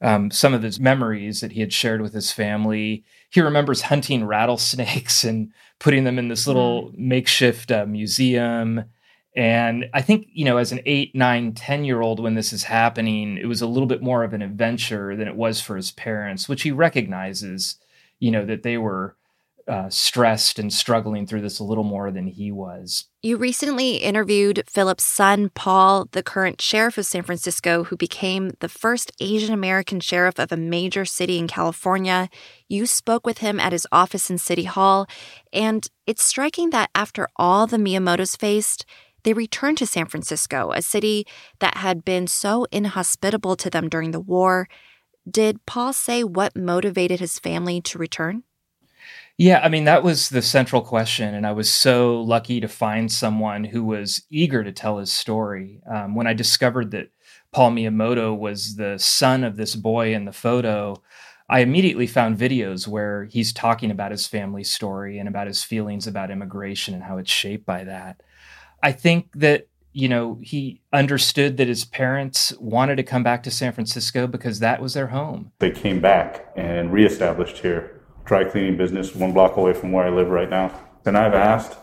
um, 0.00 0.30
some 0.30 0.54
of 0.54 0.62
his 0.62 0.78
memories 0.78 1.40
that 1.40 1.52
he 1.52 1.60
had 1.60 1.72
shared 1.72 2.02
with 2.02 2.12
his 2.12 2.30
family. 2.30 3.04
He 3.30 3.40
remembers 3.40 3.82
hunting 3.82 4.24
rattlesnakes 4.24 5.24
and 5.24 5.52
putting 5.78 6.04
them 6.04 6.18
in 6.18 6.28
this 6.28 6.46
little 6.46 6.90
mm. 6.90 6.98
makeshift 6.98 7.70
uh, 7.70 7.86
museum. 7.86 8.84
And 9.38 9.88
I 9.94 10.02
think, 10.02 10.26
you 10.32 10.44
know, 10.44 10.56
as 10.56 10.72
an 10.72 10.80
eight, 10.84 11.14
nine, 11.14 11.52
10 11.52 11.84
year 11.84 12.00
old, 12.00 12.18
when 12.18 12.34
this 12.34 12.52
is 12.52 12.64
happening, 12.64 13.38
it 13.38 13.46
was 13.46 13.62
a 13.62 13.68
little 13.68 13.86
bit 13.86 14.02
more 14.02 14.24
of 14.24 14.32
an 14.32 14.42
adventure 14.42 15.14
than 15.14 15.28
it 15.28 15.36
was 15.36 15.60
for 15.60 15.76
his 15.76 15.92
parents, 15.92 16.48
which 16.48 16.62
he 16.62 16.72
recognizes, 16.72 17.76
you 18.18 18.32
know, 18.32 18.44
that 18.44 18.64
they 18.64 18.76
were 18.76 19.14
uh, 19.68 19.88
stressed 19.90 20.58
and 20.58 20.72
struggling 20.72 21.24
through 21.24 21.42
this 21.42 21.60
a 21.60 21.64
little 21.64 21.84
more 21.84 22.10
than 22.10 22.26
he 22.26 22.50
was. 22.50 23.04
You 23.22 23.36
recently 23.36 23.96
interviewed 23.98 24.64
Philip's 24.66 25.04
son, 25.04 25.50
Paul, 25.54 26.08
the 26.10 26.22
current 26.22 26.60
sheriff 26.60 26.98
of 26.98 27.06
San 27.06 27.22
Francisco, 27.22 27.84
who 27.84 27.96
became 27.96 28.52
the 28.58 28.68
first 28.68 29.12
Asian 29.20 29.54
American 29.54 30.00
sheriff 30.00 30.40
of 30.40 30.50
a 30.50 30.56
major 30.56 31.04
city 31.04 31.38
in 31.38 31.46
California. 31.46 32.28
You 32.66 32.86
spoke 32.86 33.24
with 33.24 33.38
him 33.38 33.60
at 33.60 33.72
his 33.72 33.86
office 33.92 34.30
in 34.30 34.38
City 34.38 34.64
Hall, 34.64 35.06
and 35.52 35.86
it's 36.06 36.24
striking 36.24 36.70
that 36.70 36.90
after 36.94 37.28
all 37.36 37.68
the 37.68 37.76
Miyamotos 37.76 38.36
faced, 38.36 38.86
they 39.22 39.32
returned 39.32 39.78
to 39.78 39.86
San 39.86 40.06
Francisco, 40.06 40.72
a 40.72 40.82
city 40.82 41.26
that 41.58 41.78
had 41.78 42.04
been 42.04 42.26
so 42.26 42.66
inhospitable 42.70 43.56
to 43.56 43.70
them 43.70 43.88
during 43.88 44.10
the 44.10 44.20
war. 44.20 44.68
Did 45.30 45.64
Paul 45.66 45.92
say 45.92 46.24
what 46.24 46.56
motivated 46.56 47.20
his 47.20 47.38
family 47.38 47.80
to 47.82 47.98
return? 47.98 48.44
Yeah, 49.36 49.60
I 49.62 49.68
mean, 49.68 49.84
that 49.84 50.02
was 50.02 50.30
the 50.30 50.42
central 50.42 50.82
question. 50.82 51.34
And 51.34 51.46
I 51.46 51.52
was 51.52 51.72
so 51.72 52.20
lucky 52.22 52.60
to 52.60 52.68
find 52.68 53.10
someone 53.10 53.62
who 53.62 53.84
was 53.84 54.22
eager 54.30 54.64
to 54.64 54.72
tell 54.72 54.98
his 54.98 55.12
story. 55.12 55.80
Um, 55.88 56.16
when 56.16 56.26
I 56.26 56.32
discovered 56.32 56.90
that 56.90 57.10
Paul 57.52 57.70
Miyamoto 57.70 58.36
was 58.36 58.74
the 58.74 58.98
son 58.98 59.44
of 59.44 59.56
this 59.56 59.76
boy 59.76 60.12
in 60.12 60.24
the 60.24 60.32
photo, 60.32 61.00
I 61.48 61.60
immediately 61.60 62.06
found 62.06 62.36
videos 62.36 62.86
where 62.86 63.24
he's 63.24 63.52
talking 63.52 63.90
about 63.90 64.10
his 64.10 64.26
family 64.26 64.64
story 64.64 65.18
and 65.18 65.28
about 65.28 65.46
his 65.46 65.62
feelings 65.62 66.06
about 66.06 66.30
immigration 66.30 66.94
and 66.94 67.02
how 67.02 67.16
it's 67.18 67.30
shaped 67.30 67.64
by 67.64 67.84
that. 67.84 68.22
I 68.82 68.92
think 68.92 69.28
that, 69.34 69.68
you 69.92 70.08
know, 70.08 70.38
he 70.42 70.82
understood 70.92 71.56
that 71.56 71.68
his 71.68 71.84
parents 71.84 72.52
wanted 72.60 72.96
to 72.96 73.02
come 73.02 73.22
back 73.22 73.42
to 73.44 73.50
San 73.50 73.72
Francisco 73.72 74.26
because 74.26 74.60
that 74.60 74.80
was 74.80 74.94
their 74.94 75.08
home. 75.08 75.52
They 75.58 75.70
came 75.70 76.00
back 76.00 76.52
and 76.56 76.92
reestablished 76.92 77.58
here 77.58 77.94
dry 78.24 78.44
cleaning 78.44 78.76
business 78.76 79.14
one 79.14 79.32
block 79.32 79.56
away 79.56 79.72
from 79.72 79.90
where 79.90 80.04
I 80.06 80.10
live 80.10 80.28
right 80.28 80.50
now. 80.50 80.78
And 81.06 81.16
I've 81.16 81.34
asked 81.34 81.78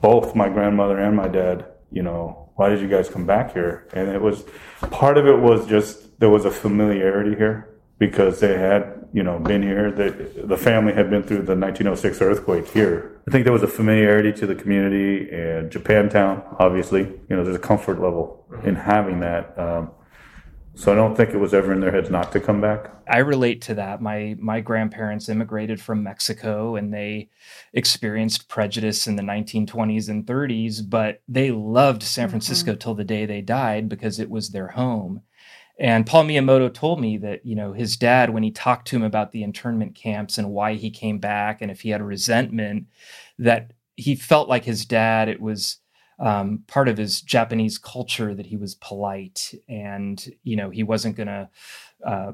both 0.00 0.34
my 0.34 0.48
grandmother 0.48 0.98
and 0.98 1.14
my 1.14 1.28
dad, 1.28 1.66
you 1.92 2.02
know, 2.02 2.50
why 2.56 2.70
did 2.70 2.80
you 2.80 2.88
guys 2.88 3.08
come 3.08 3.26
back 3.26 3.52
here? 3.52 3.86
And 3.92 4.08
it 4.08 4.20
was 4.20 4.44
part 4.90 5.18
of 5.18 5.26
it 5.26 5.38
was 5.38 5.66
just 5.66 6.18
there 6.20 6.30
was 6.30 6.46
a 6.46 6.50
familiarity 6.50 7.36
here 7.36 7.73
because 8.06 8.40
they 8.40 8.58
had, 8.58 9.08
you 9.12 9.22
know, 9.22 9.38
been 9.38 9.62
here. 9.62 9.90
The, 9.90 10.10
the 10.44 10.56
family 10.56 10.92
had 10.92 11.08
been 11.08 11.22
through 11.22 11.42
the 11.42 11.56
1906 11.56 12.20
earthquake 12.20 12.68
here. 12.68 13.20
I 13.26 13.30
think 13.30 13.44
there 13.44 13.52
was 13.52 13.62
a 13.62 13.68
familiarity 13.68 14.32
to 14.32 14.46
the 14.46 14.54
community 14.54 15.30
and 15.30 15.70
Japantown, 15.70 16.44
obviously. 16.58 17.00
You 17.00 17.36
know, 17.36 17.44
there's 17.44 17.56
a 17.56 17.66
comfort 17.70 18.00
level 18.00 18.44
in 18.62 18.74
having 18.74 19.20
that. 19.20 19.58
Um, 19.58 19.90
so 20.74 20.92
I 20.92 20.96
don't 20.96 21.16
think 21.16 21.30
it 21.30 21.38
was 21.38 21.54
ever 21.54 21.72
in 21.72 21.80
their 21.80 21.92
heads 21.92 22.10
not 22.10 22.32
to 22.32 22.40
come 22.40 22.60
back. 22.60 22.90
I 23.08 23.18
relate 23.18 23.62
to 23.62 23.74
that. 23.74 24.02
My 24.02 24.36
my 24.38 24.60
grandparents 24.60 25.28
immigrated 25.28 25.80
from 25.80 26.02
Mexico 26.02 26.74
and 26.74 26.92
they 26.92 27.30
experienced 27.72 28.48
prejudice 28.48 29.06
in 29.06 29.16
the 29.16 29.22
1920s 29.22 30.08
and 30.08 30.26
30s, 30.26 30.82
but 30.88 31.22
they 31.28 31.52
loved 31.52 32.02
San 32.02 32.24
mm-hmm. 32.24 32.30
Francisco 32.30 32.72
mm-hmm. 32.72 32.78
till 32.78 32.94
the 32.94 33.04
day 33.04 33.24
they 33.24 33.40
died 33.40 33.88
because 33.88 34.18
it 34.18 34.28
was 34.28 34.50
their 34.50 34.68
home. 34.68 35.22
And 35.78 36.06
Paul 36.06 36.24
Miyamoto 36.24 36.72
told 36.72 37.00
me 37.00 37.16
that, 37.18 37.44
you 37.44 37.56
know, 37.56 37.72
his 37.72 37.96
dad, 37.96 38.30
when 38.30 38.42
he 38.44 38.50
talked 38.50 38.86
to 38.88 38.96
him 38.96 39.02
about 39.02 39.32
the 39.32 39.42
internment 39.42 39.94
camps 39.94 40.38
and 40.38 40.50
why 40.50 40.74
he 40.74 40.90
came 40.90 41.18
back 41.18 41.60
and 41.60 41.70
if 41.70 41.80
he 41.80 41.90
had 41.90 42.00
a 42.00 42.04
resentment, 42.04 42.86
that 43.38 43.72
he 43.96 44.14
felt 44.14 44.48
like 44.48 44.64
his 44.64 44.84
dad, 44.84 45.28
it 45.28 45.40
was 45.40 45.78
um, 46.18 46.62
part 46.66 46.88
of 46.88 46.96
his 46.96 47.20
Japanese 47.20 47.78
culture 47.78 48.34
that 48.34 48.46
he 48.46 48.56
was 48.56 48.76
polite 48.76 49.52
and 49.68 50.32
you 50.44 50.56
know 50.56 50.70
he 50.70 50.82
wasn't 50.82 51.16
going 51.16 51.26
to 51.26 51.48
uh, 52.06 52.32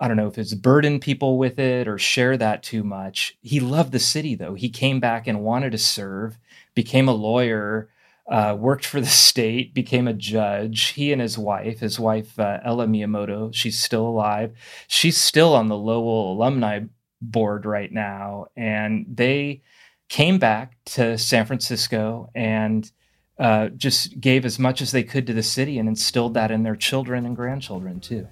I 0.00 0.08
don't 0.08 0.16
know 0.16 0.26
if 0.26 0.38
it's 0.38 0.54
burden 0.54 1.00
people 1.00 1.38
with 1.38 1.58
it 1.58 1.86
or 1.86 1.98
share 1.98 2.36
that 2.36 2.62
too 2.62 2.82
much. 2.82 3.38
He 3.40 3.60
loved 3.60 3.92
the 3.92 4.00
city 4.00 4.34
though. 4.34 4.54
He 4.54 4.68
came 4.68 5.00
back 5.00 5.26
and 5.26 5.42
wanted 5.42 5.72
to 5.72 5.78
serve, 5.78 6.36
became 6.74 7.08
a 7.08 7.14
lawyer, 7.14 7.88
uh, 8.28 8.56
worked 8.58 8.86
for 8.86 9.00
the 9.00 9.06
state, 9.06 9.74
became 9.74 10.08
a 10.08 10.14
judge. 10.14 10.88
He 10.88 11.12
and 11.12 11.20
his 11.20 11.36
wife, 11.36 11.80
his 11.80 12.00
wife 12.00 12.38
uh, 12.38 12.60
Ella 12.64 12.86
Miyamoto, 12.86 13.54
she's 13.54 13.80
still 13.80 14.06
alive. 14.06 14.52
She's 14.88 15.18
still 15.18 15.54
on 15.54 15.68
the 15.68 15.76
Lowell 15.76 16.32
alumni 16.32 16.80
board 17.20 17.66
right 17.66 17.92
now, 17.92 18.46
and 18.56 19.06
they 19.08 19.62
came 20.08 20.38
back 20.38 20.76
to 20.84 21.18
San 21.18 21.46
Francisco 21.46 22.30
and 22.34 22.90
uh, 23.38 23.68
just 23.70 24.20
gave 24.20 24.44
as 24.44 24.58
much 24.58 24.80
as 24.80 24.92
they 24.92 25.02
could 25.02 25.26
to 25.26 25.32
the 25.32 25.42
city 25.42 25.78
and 25.78 25.88
instilled 25.88 26.34
that 26.34 26.50
in 26.50 26.62
their 26.62 26.76
children 26.76 27.26
and 27.26 27.34
grandchildren 27.34 28.00
too. 28.00 28.28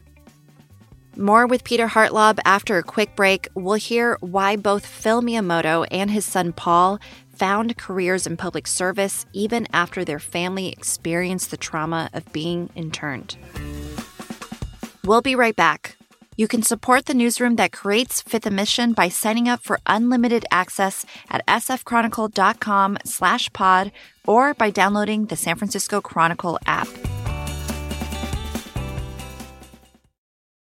More 1.16 1.46
with 1.46 1.62
Peter 1.64 1.88
Hartlaub 1.88 2.38
after 2.44 2.78
a 2.78 2.82
quick 2.82 3.14
break. 3.14 3.48
We'll 3.54 3.74
hear 3.74 4.16
why 4.20 4.56
both 4.56 4.86
Phil 4.86 5.20
Miyamoto 5.20 5.86
and 5.90 6.10
his 6.10 6.24
son 6.24 6.52
Paul 6.52 6.98
found 7.34 7.76
careers 7.76 8.26
in 8.26 8.36
public 8.36 8.66
service 8.66 9.26
even 9.32 9.66
after 9.72 10.04
their 10.04 10.18
family 10.18 10.68
experienced 10.68 11.50
the 11.50 11.56
trauma 11.56 12.08
of 12.14 12.32
being 12.32 12.70
interned. 12.74 13.36
We'll 15.04 15.22
be 15.22 15.34
right 15.34 15.56
back. 15.56 15.96
You 16.36 16.48
can 16.48 16.62
support 16.62 17.04
the 17.04 17.14
newsroom 17.14 17.56
that 17.56 17.72
creates 17.72 18.22
Fifth 18.22 18.50
& 18.50 18.52
Mission 18.52 18.94
by 18.94 19.10
signing 19.10 19.48
up 19.48 19.62
for 19.62 19.80
unlimited 19.86 20.46
access 20.50 21.04
at 21.28 21.46
sfchronicle.com 21.46 22.98
slash 23.04 23.52
pod 23.52 23.92
or 24.26 24.54
by 24.54 24.70
downloading 24.70 25.26
the 25.26 25.36
San 25.36 25.56
Francisco 25.56 26.00
Chronicle 26.00 26.58
app. 26.64 26.88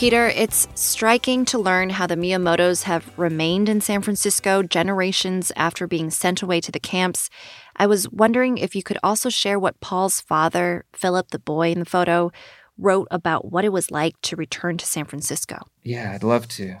Peter, 0.00 0.28
it's 0.28 0.66
striking 0.74 1.44
to 1.44 1.58
learn 1.58 1.90
how 1.90 2.06
the 2.06 2.16
Miyamotos 2.16 2.84
have 2.84 3.12
remained 3.18 3.68
in 3.68 3.82
San 3.82 4.00
Francisco 4.00 4.62
generations 4.62 5.52
after 5.56 5.86
being 5.86 6.08
sent 6.08 6.40
away 6.40 6.58
to 6.58 6.72
the 6.72 6.80
camps. 6.80 7.28
I 7.76 7.86
was 7.86 8.08
wondering 8.08 8.56
if 8.56 8.74
you 8.74 8.82
could 8.82 8.96
also 9.02 9.28
share 9.28 9.58
what 9.58 9.78
Paul's 9.80 10.22
father, 10.22 10.86
Philip, 10.94 11.32
the 11.32 11.38
boy 11.38 11.72
in 11.72 11.80
the 11.80 11.84
photo, 11.84 12.32
wrote 12.78 13.08
about 13.10 13.52
what 13.52 13.66
it 13.66 13.74
was 13.74 13.90
like 13.90 14.18
to 14.22 14.36
return 14.36 14.78
to 14.78 14.86
San 14.86 15.04
Francisco. 15.04 15.66
Yeah, 15.82 16.12
I'd 16.14 16.22
love 16.22 16.48
to. 16.48 16.78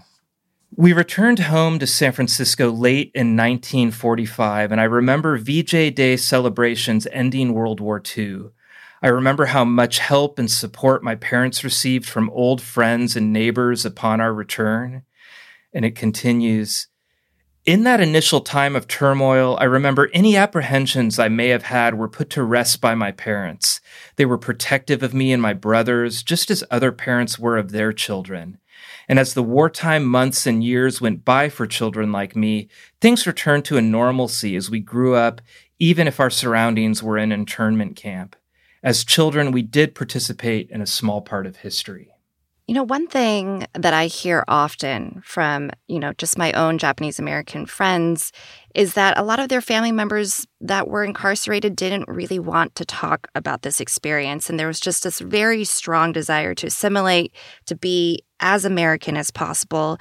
We 0.74 0.94
returned 0.94 1.40
home 1.40 1.78
to 1.80 1.86
San 1.86 2.12
Francisco 2.12 2.70
late 2.70 3.10
in 3.14 3.36
1945, 3.36 4.72
and 4.72 4.80
I 4.80 4.84
remember 4.84 5.36
VJ 5.36 5.94
Day 5.94 6.16
celebrations 6.16 7.06
ending 7.12 7.52
World 7.52 7.80
War 7.80 8.00
II. 8.16 8.44
I 9.02 9.08
remember 9.08 9.46
how 9.46 9.64
much 9.64 9.98
help 9.98 10.38
and 10.38 10.50
support 10.50 11.02
my 11.02 11.14
parents 11.14 11.64
received 11.64 12.06
from 12.06 12.28
old 12.30 12.60
friends 12.60 13.16
and 13.16 13.32
neighbors 13.32 13.86
upon 13.86 14.20
our 14.20 14.34
return. 14.34 15.02
And 15.72 15.84
it 15.84 15.96
continues. 15.96 16.88
In 17.64 17.84
that 17.84 18.00
initial 18.00 18.40
time 18.40 18.74
of 18.74 18.88
turmoil, 18.88 19.56
I 19.60 19.64
remember 19.64 20.10
any 20.12 20.36
apprehensions 20.36 21.18
I 21.18 21.28
may 21.28 21.48
have 21.48 21.64
had 21.64 21.94
were 21.94 22.08
put 22.08 22.28
to 22.30 22.42
rest 22.42 22.80
by 22.80 22.94
my 22.94 23.12
parents. 23.12 23.80
They 24.16 24.26
were 24.26 24.38
protective 24.38 25.02
of 25.02 25.14
me 25.14 25.32
and 25.32 25.40
my 25.40 25.52
brothers, 25.52 26.22
just 26.22 26.50
as 26.50 26.64
other 26.70 26.90
parents 26.90 27.38
were 27.38 27.56
of 27.56 27.70
their 27.70 27.92
children. 27.92 28.58
And 29.08 29.18
as 29.18 29.34
the 29.34 29.42
wartime 29.42 30.04
months 30.04 30.46
and 30.46 30.64
years 30.64 31.00
went 31.00 31.24
by 31.24 31.48
for 31.48 31.66
children 31.66 32.12
like 32.12 32.34
me, 32.34 32.68
things 33.00 33.26
returned 33.26 33.64
to 33.66 33.76
a 33.76 33.82
normalcy 33.82 34.56
as 34.56 34.70
we 34.70 34.80
grew 34.80 35.14
up, 35.14 35.40
even 35.78 36.06
if 36.06 36.18
our 36.18 36.30
surroundings 36.30 37.02
were 37.02 37.18
an 37.18 37.32
internment 37.32 37.94
camp. 37.94 38.36
As 38.82 39.04
children, 39.04 39.52
we 39.52 39.62
did 39.62 39.94
participate 39.94 40.70
in 40.70 40.80
a 40.80 40.86
small 40.86 41.20
part 41.20 41.46
of 41.46 41.56
history. 41.56 42.08
You 42.66 42.74
know, 42.74 42.84
one 42.84 43.08
thing 43.08 43.66
that 43.74 43.92
I 43.92 44.06
hear 44.06 44.44
often 44.46 45.20
from, 45.24 45.70
you 45.88 45.98
know, 45.98 46.12
just 46.12 46.38
my 46.38 46.52
own 46.52 46.78
Japanese 46.78 47.18
American 47.18 47.66
friends 47.66 48.30
is 48.74 48.94
that 48.94 49.18
a 49.18 49.24
lot 49.24 49.40
of 49.40 49.48
their 49.48 49.60
family 49.60 49.90
members 49.90 50.46
that 50.60 50.86
were 50.86 51.02
incarcerated 51.02 51.74
didn't 51.74 52.08
really 52.08 52.38
want 52.38 52.76
to 52.76 52.84
talk 52.84 53.26
about 53.34 53.62
this 53.62 53.80
experience. 53.80 54.48
And 54.48 54.58
there 54.58 54.68
was 54.68 54.78
just 54.78 55.02
this 55.02 55.18
very 55.18 55.64
strong 55.64 56.12
desire 56.12 56.54
to 56.54 56.68
assimilate, 56.68 57.34
to 57.66 57.74
be 57.74 58.22
as 58.38 58.64
American 58.64 59.16
as 59.16 59.32
possible. 59.32 59.98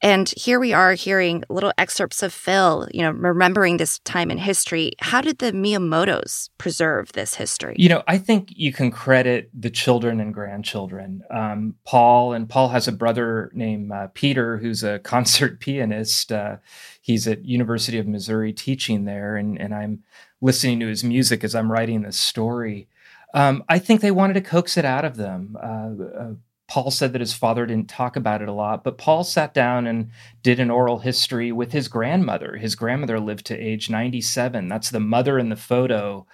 And 0.00 0.32
here 0.36 0.60
we 0.60 0.72
are 0.72 0.92
hearing 0.92 1.42
little 1.48 1.72
excerpts 1.76 2.22
of 2.22 2.32
Phil, 2.32 2.88
you 2.92 3.02
know, 3.02 3.10
remembering 3.10 3.78
this 3.78 3.98
time 4.00 4.30
in 4.30 4.38
history. 4.38 4.92
How 5.00 5.20
did 5.20 5.38
the 5.38 5.52
Miyamotos 5.52 6.50
preserve 6.56 7.12
this 7.12 7.34
history? 7.34 7.74
You 7.78 7.88
know, 7.88 8.04
I 8.06 8.18
think 8.18 8.52
you 8.54 8.72
can 8.72 8.92
credit 8.92 9.50
the 9.52 9.70
children 9.70 10.20
and 10.20 10.32
grandchildren. 10.32 11.22
Um, 11.30 11.74
Paul, 11.84 12.32
and 12.32 12.48
Paul 12.48 12.68
has 12.68 12.86
a 12.86 12.92
brother 12.92 13.50
named 13.54 13.90
uh, 13.90 14.08
Peter 14.14 14.58
who's 14.58 14.84
a 14.84 14.98
concert 15.00 15.58
pianist. 15.58 16.30
Uh, 16.30 16.58
he's 17.00 17.26
at 17.26 17.44
University 17.44 17.98
of 17.98 18.06
Missouri 18.06 18.52
teaching 18.52 19.04
there, 19.04 19.36
and, 19.36 19.60
and 19.60 19.74
I'm 19.74 20.04
listening 20.40 20.78
to 20.80 20.86
his 20.86 21.02
music 21.02 21.42
as 21.42 21.56
I'm 21.56 21.72
writing 21.72 22.02
this 22.02 22.16
story. 22.16 22.88
Um, 23.34 23.64
I 23.68 23.80
think 23.80 24.00
they 24.00 24.12
wanted 24.12 24.34
to 24.34 24.40
coax 24.40 24.76
it 24.76 24.84
out 24.84 25.04
of 25.04 25.16
them. 25.16 25.56
Uh, 25.60 26.20
uh 26.20 26.34
Paul 26.68 26.90
said 26.90 27.14
that 27.14 27.20
his 27.20 27.32
father 27.32 27.64
didn't 27.64 27.88
talk 27.88 28.14
about 28.14 28.42
it 28.42 28.48
a 28.48 28.52
lot, 28.52 28.84
but 28.84 28.98
Paul 28.98 29.24
sat 29.24 29.54
down 29.54 29.86
and 29.86 30.10
did 30.42 30.60
an 30.60 30.70
oral 30.70 30.98
history 30.98 31.50
with 31.50 31.72
his 31.72 31.88
grandmother. 31.88 32.56
His 32.56 32.74
grandmother 32.74 33.18
lived 33.18 33.46
to 33.46 33.58
age 33.58 33.88
97. 33.88 34.68
That's 34.68 34.90
the 34.90 35.00
mother 35.00 35.38
in 35.38 35.48
the 35.48 35.56
photo. 35.56 36.26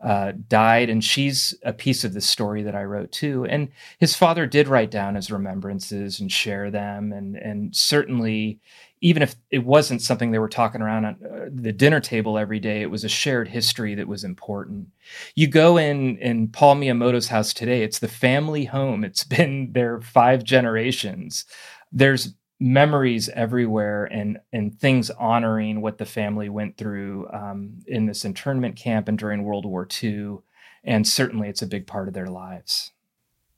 Uh, 0.00 0.32
died, 0.48 0.90
and 0.90 1.04
she's 1.04 1.54
a 1.62 1.72
piece 1.72 2.02
of 2.02 2.12
the 2.12 2.20
story 2.20 2.62
that 2.64 2.74
I 2.74 2.82
wrote 2.82 3.12
too. 3.12 3.44
And 3.44 3.68
his 3.98 4.16
father 4.16 4.46
did 4.46 4.66
write 4.66 4.90
down 4.90 5.14
his 5.14 5.30
remembrances 5.30 6.18
and 6.18 6.32
share 6.32 6.72
them, 6.72 7.12
and 7.12 7.36
and 7.36 7.76
certainly 7.76 8.58
even 9.02 9.20
if 9.20 9.34
it 9.50 9.64
wasn't 9.64 10.00
something 10.00 10.30
they 10.30 10.38
were 10.38 10.48
talking 10.48 10.80
around 10.80 11.04
at 11.04 11.16
uh, 11.22 11.48
the 11.52 11.72
dinner 11.72 12.00
table 12.00 12.38
every 12.38 12.60
day, 12.60 12.82
it 12.82 12.90
was 12.90 13.02
a 13.02 13.08
shared 13.08 13.48
history 13.48 13.96
that 13.96 14.06
was 14.06 14.22
important. 14.22 14.88
You 15.34 15.48
go 15.48 15.76
in 15.76 16.16
in 16.18 16.48
Paul 16.48 16.76
Miyamoto's 16.76 17.28
house 17.28 17.52
today; 17.52 17.82
it's 17.82 17.98
the 17.98 18.08
family 18.08 18.64
home. 18.64 19.04
It's 19.04 19.24
been 19.32 19.72
there 19.72 20.00
five 20.00 20.44
generations. 20.44 21.44
There's 21.90 22.34
memories 22.60 23.28
everywhere 23.30 24.04
and 24.04 24.38
and 24.52 24.78
things 24.78 25.10
honoring 25.10 25.80
what 25.80 25.98
the 25.98 26.06
family 26.06 26.48
went 26.48 26.76
through 26.76 27.28
um, 27.32 27.80
in 27.88 28.06
this 28.06 28.24
internment 28.24 28.76
camp 28.76 29.08
and 29.08 29.18
during 29.18 29.42
World 29.42 29.66
War 29.66 29.86
II, 30.02 30.38
and 30.84 31.06
certainly 31.06 31.48
it's 31.48 31.62
a 31.62 31.66
big 31.66 31.88
part 31.88 32.06
of 32.06 32.14
their 32.14 32.28
lives. 32.28 32.92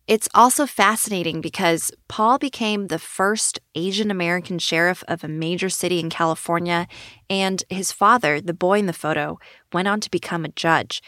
It's 0.06 0.28
also 0.34 0.66
fascinating 0.66 1.40
because 1.40 1.90
Paul 2.08 2.36
became 2.38 2.88
the 2.88 2.98
first 2.98 3.58
Asian 3.74 4.10
American 4.10 4.58
sheriff 4.58 5.02
of 5.08 5.24
a 5.24 5.28
major 5.28 5.70
city 5.70 5.98
in 5.98 6.10
California, 6.10 6.86
and 7.30 7.64
his 7.70 7.90
father, 7.90 8.38
the 8.38 8.52
boy 8.52 8.80
in 8.80 8.86
the 8.86 8.92
photo, 8.92 9.38
went 9.72 9.88
on 9.88 10.00
to 10.00 10.10
become 10.10 10.44
a 10.44 10.50
judge. 10.50 11.00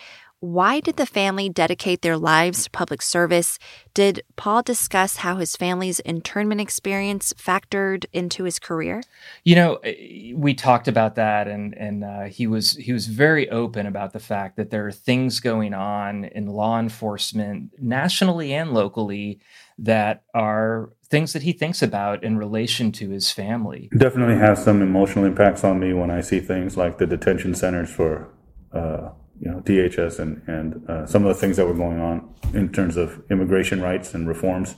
Why 0.47 0.79
did 0.79 0.97
the 0.97 1.07
family 1.07 1.49
dedicate 1.49 2.03
their 2.03 2.17
lives 2.17 2.65
to 2.65 2.71
public 2.71 3.03
service? 3.03 3.59
Did 3.95 4.23
Paul 4.37 4.63
discuss 4.63 5.17
how 5.17 5.39
his 5.39 5.57
family's 5.57 5.99
internment 5.99 6.61
experience 6.61 7.33
factored 7.33 8.05
into 8.13 8.45
his 8.45 8.61
career? 8.61 9.03
You 9.43 9.57
know, 9.57 9.75
eh, 9.83 10.35
we 10.37 10.55
talked 10.55 10.87
about 10.87 11.17
that, 11.17 11.49
and 11.49 11.75
and 11.75 12.05
uh, 12.05 12.23
he 12.27 12.47
was 12.47 12.77
he 12.77 12.93
was 12.93 13.09
very 13.09 13.51
open 13.51 13.87
about 13.87 14.13
the 14.13 14.21
fact 14.21 14.57
that 14.57 14.71
there 14.71 14.87
are 14.87 14.93
things 14.93 15.41
going 15.41 15.75
on 15.75 16.27
in 16.27 16.47
law 16.47 16.79
enforcement 16.79 17.73
nationally 17.81 18.55
and 18.55 18.73
locally 18.73 19.41
that 19.79 20.23
are 20.33 20.93
things 21.07 21.33
that 21.33 21.43
he 21.43 21.51
thinks 21.51 21.83
about 21.83 22.23
in 22.23 22.39
relation 22.39 22.93
to 22.93 23.11
his 23.11 23.33
family. 23.33 23.91
Definitely 23.99 24.37
has 24.37 24.63
some 24.63 24.81
emotional 24.81 25.25
impacts 25.25 25.65
on 25.65 25.81
me 25.81 25.93
when 25.93 26.13
I 26.13 26.21
see 26.21 26.39
things 26.39 26.77
like 26.77 26.99
the 26.99 27.07
detention 27.07 27.53
centers 27.53 27.91
for. 27.91 28.29
Uh, 28.73 29.09
you 29.41 29.51
know, 29.51 29.61
DHS 29.61 30.19
and, 30.19 30.43
and 30.47 30.89
uh, 30.89 31.07
some 31.07 31.25
of 31.25 31.35
the 31.35 31.41
things 31.41 31.57
that 31.57 31.67
were 31.67 31.75
going 31.75 32.01
on 32.01 32.35
in 32.55 32.73
terms 32.73 32.97
of 32.97 33.23
immigration 33.31 33.83
rights 33.83 34.15
and 34.15 34.29
reforms. 34.29 34.77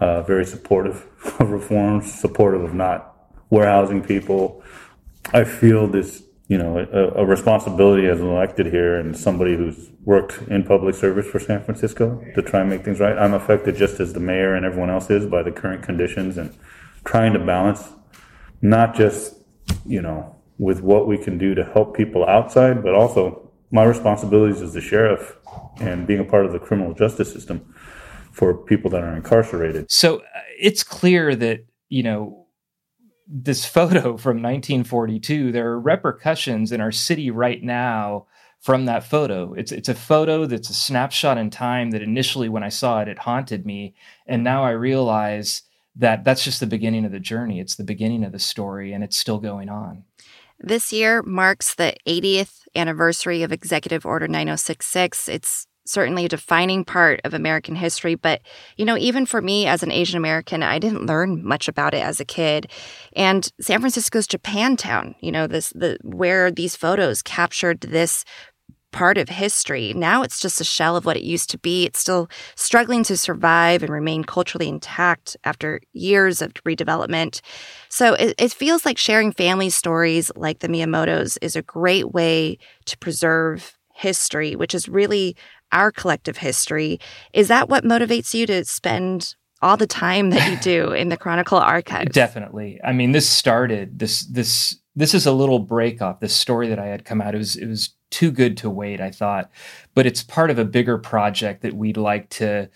Uh, 0.00 0.22
very 0.22 0.46
supportive 0.46 1.06
of 1.40 1.50
reforms, 1.50 2.12
supportive 2.12 2.62
of 2.62 2.74
not 2.74 3.16
warehousing 3.50 4.02
people. 4.02 4.62
I 5.32 5.44
feel 5.44 5.86
this, 5.88 6.22
you 6.46 6.56
know, 6.56 6.78
a, 6.78 7.20
a, 7.20 7.26
responsibility 7.26 8.06
as 8.06 8.20
an 8.20 8.28
elected 8.28 8.66
here 8.66 8.96
and 8.96 9.16
somebody 9.16 9.56
who's 9.56 9.90
worked 10.04 10.40
in 10.48 10.64
public 10.64 10.94
service 10.94 11.26
for 11.26 11.40
San 11.40 11.62
Francisco 11.64 12.24
to 12.34 12.42
try 12.42 12.60
and 12.60 12.70
make 12.70 12.84
things 12.84 13.00
right. 13.00 13.18
I'm 13.18 13.34
affected 13.34 13.76
just 13.76 14.00
as 14.00 14.12
the 14.12 14.20
mayor 14.20 14.54
and 14.54 14.64
everyone 14.64 14.88
else 14.88 15.10
is 15.10 15.26
by 15.26 15.42
the 15.42 15.50
current 15.50 15.82
conditions 15.82 16.38
and 16.38 16.56
trying 17.04 17.32
to 17.32 17.38
balance 17.38 17.88
not 18.62 18.94
just, 18.94 19.34
you 19.84 20.00
know, 20.00 20.36
with 20.58 20.80
what 20.80 21.06
we 21.06 21.18
can 21.18 21.38
do 21.38 21.54
to 21.54 21.64
help 21.64 21.96
people 21.96 22.26
outside, 22.26 22.82
but 22.82 22.94
also 22.94 23.47
my 23.70 23.84
responsibilities 23.84 24.62
as 24.62 24.72
the 24.72 24.80
sheriff 24.80 25.36
and 25.80 26.06
being 26.06 26.20
a 26.20 26.24
part 26.24 26.46
of 26.46 26.52
the 26.52 26.58
criminal 26.58 26.94
justice 26.94 27.32
system 27.32 27.74
for 28.32 28.54
people 28.54 28.90
that 28.90 29.02
are 29.02 29.14
incarcerated. 29.14 29.90
So 29.90 30.18
uh, 30.18 30.40
it's 30.58 30.82
clear 30.82 31.34
that, 31.36 31.66
you 31.88 32.02
know, 32.02 32.46
this 33.26 33.64
photo 33.64 34.16
from 34.16 34.36
1942, 34.42 35.52
there 35.52 35.70
are 35.70 35.80
repercussions 35.80 36.72
in 36.72 36.80
our 36.80 36.92
city 36.92 37.30
right 37.30 37.62
now 37.62 38.26
from 38.60 38.86
that 38.86 39.04
photo. 39.04 39.54
It's 39.54 39.70
it's 39.70 39.88
a 39.88 39.94
photo 39.94 40.46
that's 40.46 40.70
a 40.70 40.74
snapshot 40.74 41.38
in 41.38 41.50
time 41.50 41.90
that 41.92 42.02
initially 42.02 42.48
when 42.48 42.64
I 42.64 42.70
saw 42.70 43.00
it 43.00 43.08
it 43.08 43.18
haunted 43.18 43.64
me 43.64 43.94
and 44.26 44.42
now 44.42 44.64
I 44.64 44.70
realize 44.70 45.62
that 45.94 46.24
that's 46.24 46.44
just 46.44 46.60
the 46.60 46.66
beginning 46.66 47.04
of 47.04 47.12
the 47.12 47.20
journey. 47.20 47.60
It's 47.60 47.76
the 47.76 47.84
beginning 47.84 48.24
of 48.24 48.32
the 48.32 48.38
story 48.38 48.92
and 48.92 49.04
it's 49.04 49.16
still 49.16 49.38
going 49.38 49.68
on. 49.68 50.04
This 50.60 50.92
year 50.92 51.22
marks 51.22 51.74
the 51.74 51.94
80th 52.06 52.62
anniversary 52.74 53.42
of 53.42 53.52
Executive 53.52 54.04
Order 54.04 54.26
9066. 54.26 55.28
It's 55.28 55.66
certainly 55.86 56.24
a 56.24 56.28
defining 56.28 56.84
part 56.84 57.20
of 57.24 57.32
American 57.32 57.74
history. 57.74 58.14
But, 58.14 58.42
you 58.76 58.84
know, 58.84 58.96
even 58.98 59.24
for 59.24 59.40
me 59.40 59.66
as 59.66 59.82
an 59.82 59.90
Asian 59.90 60.16
American, 60.16 60.62
I 60.62 60.78
didn't 60.78 61.06
learn 61.06 61.44
much 61.44 61.68
about 61.68 61.94
it 61.94 62.02
as 62.02 62.20
a 62.20 62.24
kid. 62.24 62.70
And 63.14 63.50
San 63.60 63.80
Francisco's 63.80 64.26
Japantown, 64.26 65.14
you 65.20 65.32
know, 65.32 65.46
this 65.46 65.70
the 65.70 65.98
where 66.02 66.50
these 66.50 66.76
photos 66.76 67.22
captured 67.22 67.80
this 67.80 68.24
part 68.98 69.16
of 69.16 69.28
history. 69.28 69.92
Now 69.94 70.22
it's 70.24 70.40
just 70.40 70.60
a 70.60 70.64
shell 70.64 70.96
of 70.96 71.04
what 71.04 71.16
it 71.16 71.22
used 71.22 71.50
to 71.50 71.58
be. 71.58 71.86
It's 71.86 72.00
still 72.00 72.28
struggling 72.56 73.04
to 73.04 73.16
survive 73.16 73.84
and 73.84 73.92
remain 73.92 74.24
culturally 74.24 74.68
intact 74.68 75.36
after 75.44 75.80
years 75.92 76.42
of 76.42 76.52
redevelopment. 76.64 77.40
So 77.88 78.14
it, 78.14 78.34
it, 78.38 78.52
feels 78.52 78.84
like 78.84 78.98
sharing 78.98 79.30
family 79.30 79.70
stories 79.70 80.32
like 80.34 80.58
the 80.58 80.68
Miyamotos 80.68 81.38
is 81.40 81.54
a 81.54 81.62
great 81.62 82.10
way 82.10 82.58
to 82.86 82.98
preserve 82.98 83.78
history, 83.94 84.56
which 84.56 84.74
is 84.74 84.88
really 84.88 85.36
our 85.70 85.92
collective 85.92 86.38
history. 86.38 86.98
Is 87.32 87.46
that 87.46 87.68
what 87.68 87.84
motivates 87.84 88.34
you 88.34 88.46
to 88.46 88.64
spend 88.64 89.36
all 89.62 89.76
the 89.76 89.86
time 89.86 90.30
that 90.30 90.50
you 90.50 90.58
do 90.58 90.92
in 91.00 91.08
the 91.08 91.16
Chronicle 91.16 91.58
archives? 91.58 92.10
Definitely. 92.12 92.80
I 92.84 92.92
mean, 92.92 93.12
this 93.12 93.28
started 93.28 94.00
this 94.00 94.22
this 94.26 94.76
this 94.96 95.14
is 95.14 95.24
a 95.24 95.32
little 95.32 95.60
break 95.60 96.02
off 96.02 96.18
this 96.18 96.34
story 96.34 96.66
that 96.66 96.80
I 96.80 96.86
had 96.86 97.04
come 97.04 97.20
out. 97.20 97.36
It 97.36 97.38
was 97.38 97.54
it 97.54 97.68
was 97.68 97.94
too 98.10 98.30
good 98.30 98.56
to 98.58 98.70
wait, 98.70 99.00
I 99.00 99.10
thought. 99.10 99.50
But 99.94 100.06
it's 100.06 100.22
part 100.22 100.50
of 100.50 100.58
a 100.58 100.64
bigger 100.64 100.98
project 100.98 101.62
that 101.62 101.74
we'd 101.74 101.96
like 101.96 102.28
to 102.30 102.68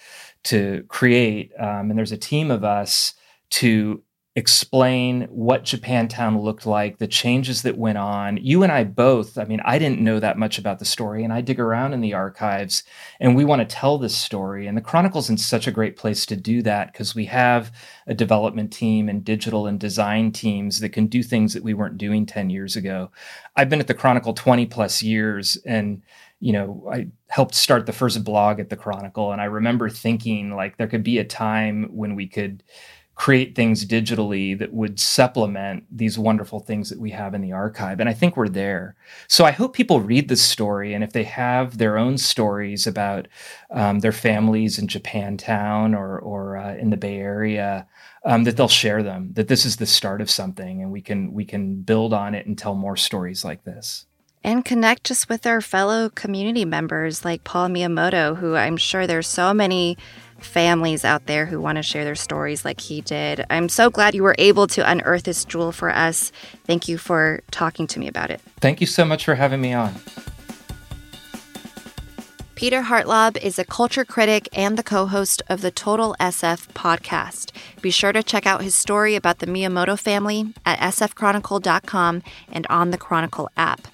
to 0.44 0.84
create. 0.88 1.52
Um, 1.58 1.90
and 1.90 1.98
there's 1.98 2.12
a 2.12 2.16
team 2.16 2.50
of 2.50 2.64
us 2.64 3.14
to 3.50 4.02
explain 4.34 5.24
what 5.24 5.64
Japantown 5.64 6.42
looked 6.42 6.64
like, 6.64 6.96
the 6.96 7.06
changes 7.06 7.60
that 7.62 7.76
went 7.76 7.98
on. 7.98 8.38
You 8.38 8.62
and 8.62 8.72
I 8.72 8.82
both, 8.82 9.36
I 9.36 9.44
mean, 9.44 9.60
I 9.62 9.78
didn't 9.78 10.00
know 10.00 10.20
that 10.20 10.38
much 10.38 10.58
about 10.58 10.78
the 10.78 10.86
story, 10.86 11.22
and 11.22 11.32
I 11.34 11.42
dig 11.42 11.60
around 11.60 11.92
in 11.92 12.00
the 12.00 12.14
archives 12.14 12.82
and 13.20 13.36
we 13.36 13.44
want 13.44 13.60
to 13.60 13.76
tell 13.76 13.98
this 13.98 14.16
story. 14.16 14.66
And 14.66 14.76
the 14.76 14.80
Chronicle's 14.82 15.28
in 15.28 15.36
such 15.36 15.66
a 15.66 15.72
great 15.72 15.96
place 15.96 16.24
to 16.26 16.36
do 16.36 16.62
that 16.62 16.92
because 16.92 17.14
we 17.14 17.26
have 17.26 17.72
a 18.06 18.14
development 18.14 18.72
team 18.72 19.10
and 19.10 19.22
digital 19.22 19.66
and 19.66 19.78
design 19.78 20.32
teams 20.32 20.80
that 20.80 20.90
can 20.90 21.08
do 21.08 21.22
things 21.22 21.52
that 21.52 21.62
we 21.62 21.74
weren't 21.74 21.98
doing 21.98 22.24
10 22.24 22.48
years 22.48 22.74
ago. 22.74 23.10
I've 23.54 23.68
been 23.68 23.80
at 23.80 23.86
the 23.86 23.94
Chronicle 23.94 24.32
20 24.32 24.64
plus 24.66 25.02
years 25.02 25.58
and 25.66 26.02
you 26.40 26.52
know, 26.52 26.90
I 26.92 27.06
helped 27.28 27.54
start 27.54 27.86
the 27.86 27.92
first 27.92 28.24
blog 28.24 28.58
at 28.58 28.68
the 28.68 28.76
Chronicle, 28.76 29.30
and 29.30 29.40
I 29.40 29.44
remember 29.44 29.88
thinking 29.88 30.56
like 30.56 30.76
there 30.76 30.88
could 30.88 31.04
be 31.04 31.18
a 31.18 31.24
time 31.24 31.88
when 31.92 32.16
we 32.16 32.26
could 32.26 32.64
create 33.22 33.54
things 33.54 33.87
digitally 33.87 34.58
that 34.58 34.72
would 34.72 34.98
supplement 34.98 35.85
these 35.92 36.18
wonderful 36.18 36.58
things 36.58 36.90
that 36.90 36.98
we 36.98 37.11
have 37.11 37.35
in 37.35 37.40
the 37.40 37.52
archive. 37.52 38.00
And 38.00 38.08
I 38.08 38.12
think 38.12 38.37
we're 38.37 38.48
there. 38.48 38.96
So 39.28 39.44
I 39.44 39.52
hope 39.52 39.74
people 39.74 40.00
read 40.00 40.26
this 40.26 40.42
story. 40.42 40.92
And 40.92 41.04
if 41.04 41.12
they 41.12 41.22
have 41.22 41.78
their 41.78 41.98
own 41.98 42.18
stories 42.18 42.85
about 42.85 43.28
um, 43.70 44.00
their 44.00 44.11
families 44.11 44.76
in 44.76 44.88
Japantown 44.88 45.96
or, 45.96 46.18
or 46.18 46.56
uh, 46.56 46.74
in 46.74 46.90
the 46.90 46.96
Bay 46.96 47.18
Area, 47.18 47.87
um, 48.24 48.42
that 48.42 48.56
they'll 48.56 48.66
share 48.66 49.04
them, 49.04 49.30
that 49.35 49.46
this 49.46 49.64
is 49.64 49.76
the 49.76 49.87
start 49.87 50.20
of 50.20 50.28
something 50.28 50.82
and 50.82 50.90
we 50.90 51.00
can, 51.00 51.32
we 51.32 51.44
can 51.44 51.82
build 51.82 52.12
on 52.12 52.35
it 52.35 52.46
and 52.46 52.58
tell 52.58 52.74
more 52.74 52.96
stories 52.96 53.44
like 53.44 53.62
this 53.62 54.06
and 54.44 54.64
connect 54.64 55.04
just 55.04 55.28
with 55.28 55.46
our 55.46 55.61
fellow 55.61 56.08
community 56.08 56.64
members 56.64 57.24
like 57.24 57.44
Paul 57.44 57.68
Miyamoto, 57.68 58.37
who 58.37 58.56
I'm 58.56 58.76
sure 58.76 59.06
there's 59.06 59.28
so 59.28 59.54
many 59.54 59.96
families 60.44 61.05
out 61.05 61.26
there 61.26 61.46
who 61.46 61.61
want 61.61 61.76
to 61.76 61.83
share 61.83 62.05
their 62.05 62.14
stories 62.14 62.64
like 62.64 62.81
he 62.81 63.00
did. 63.00 63.44
I'm 63.50 63.68
so 63.68 63.90
glad 63.90 64.14
you 64.14 64.22
were 64.22 64.37
able 64.38 64.66
to 64.68 64.88
unearth 64.88 65.24
this 65.24 65.44
jewel 65.44 65.72
for 65.72 65.90
us. 65.90 66.33
Thank 66.66 66.88
you 66.88 66.98
for 66.98 67.42
talking 67.50 67.87
to 67.88 67.98
me 67.98 68.09
about 68.09 68.31
it. 68.31 68.40
Thank 68.61 68.81
you 68.81 68.87
so 68.87 69.05
much 69.05 69.24
for 69.24 69.35
having 69.35 69.61
me 69.61 69.72
on. 69.72 69.94
Peter 72.62 72.83
Hartlaub 72.83 73.37
is 73.38 73.59
a 73.59 73.64
culture 73.64 74.05
critic 74.05 74.48
and 74.52 74.76
the 74.76 74.85
co 74.85 75.07
host 75.07 75.42
of 75.48 75.62
the 75.62 75.72
Total 75.72 76.14
SF 76.20 76.68
podcast. 76.68 77.50
Be 77.81 77.90
sure 77.90 78.12
to 78.12 78.22
check 78.22 78.46
out 78.46 78.62
his 78.62 78.72
story 78.72 79.16
about 79.16 79.40
the 79.40 79.46
Miyamoto 79.46 79.98
family 79.98 80.55
at 80.64 80.78
sfchronicle.com 80.78 82.22
and 82.52 82.64
on 82.70 82.92
the 82.92 82.98
Chronicle 82.98 83.50
app. 83.57 83.88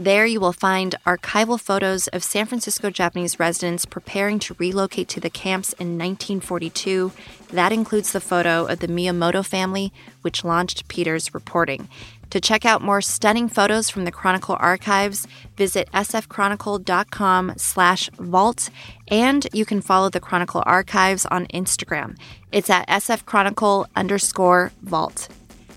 There, 0.00 0.24
you 0.24 0.40
will 0.40 0.54
find 0.54 0.94
archival 1.04 1.60
photos 1.60 2.08
of 2.08 2.24
San 2.24 2.46
Francisco 2.46 2.88
Japanese 2.88 3.38
residents 3.38 3.84
preparing 3.84 4.38
to 4.38 4.56
relocate 4.58 5.08
to 5.08 5.20
the 5.20 5.28
camps 5.28 5.74
in 5.74 5.98
1942. 5.98 7.12
That 7.50 7.70
includes 7.70 8.12
the 8.12 8.20
photo 8.22 8.64
of 8.64 8.78
the 8.78 8.88
Miyamoto 8.88 9.44
family, 9.44 9.92
which 10.22 10.42
launched 10.42 10.88
Peter's 10.88 11.34
reporting. 11.34 11.86
To 12.30 12.40
check 12.40 12.64
out 12.64 12.80
more 12.80 13.02
stunning 13.02 13.46
photos 13.46 13.90
from 13.90 14.06
the 14.06 14.10
Chronicle 14.10 14.56
archives, 14.58 15.26
visit 15.58 15.90
sfchronicle.com 15.92 17.52
slash 17.58 18.08
vault, 18.18 18.70
and 19.08 19.46
you 19.52 19.66
can 19.66 19.82
follow 19.82 20.08
the 20.08 20.18
Chronicle 20.18 20.62
archives 20.64 21.26
on 21.26 21.46
Instagram. 21.48 22.16
It's 22.52 22.70
at 22.70 22.88
sfchronicle 22.88 23.84
underscore 23.94 24.72
vault. 24.80 25.28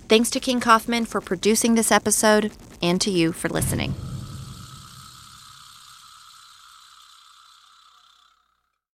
Thanks 0.07 0.29
to 0.29 0.39
King 0.39 0.61
Kaufman 0.61 1.03
for 1.03 1.19
producing 1.19 1.75
this 1.75 1.91
episode 1.91 2.53
and 2.81 3.01
to 3.01 3.11
you 3.11 3.33
for 3.33 3.49
listening. 3.49 3.93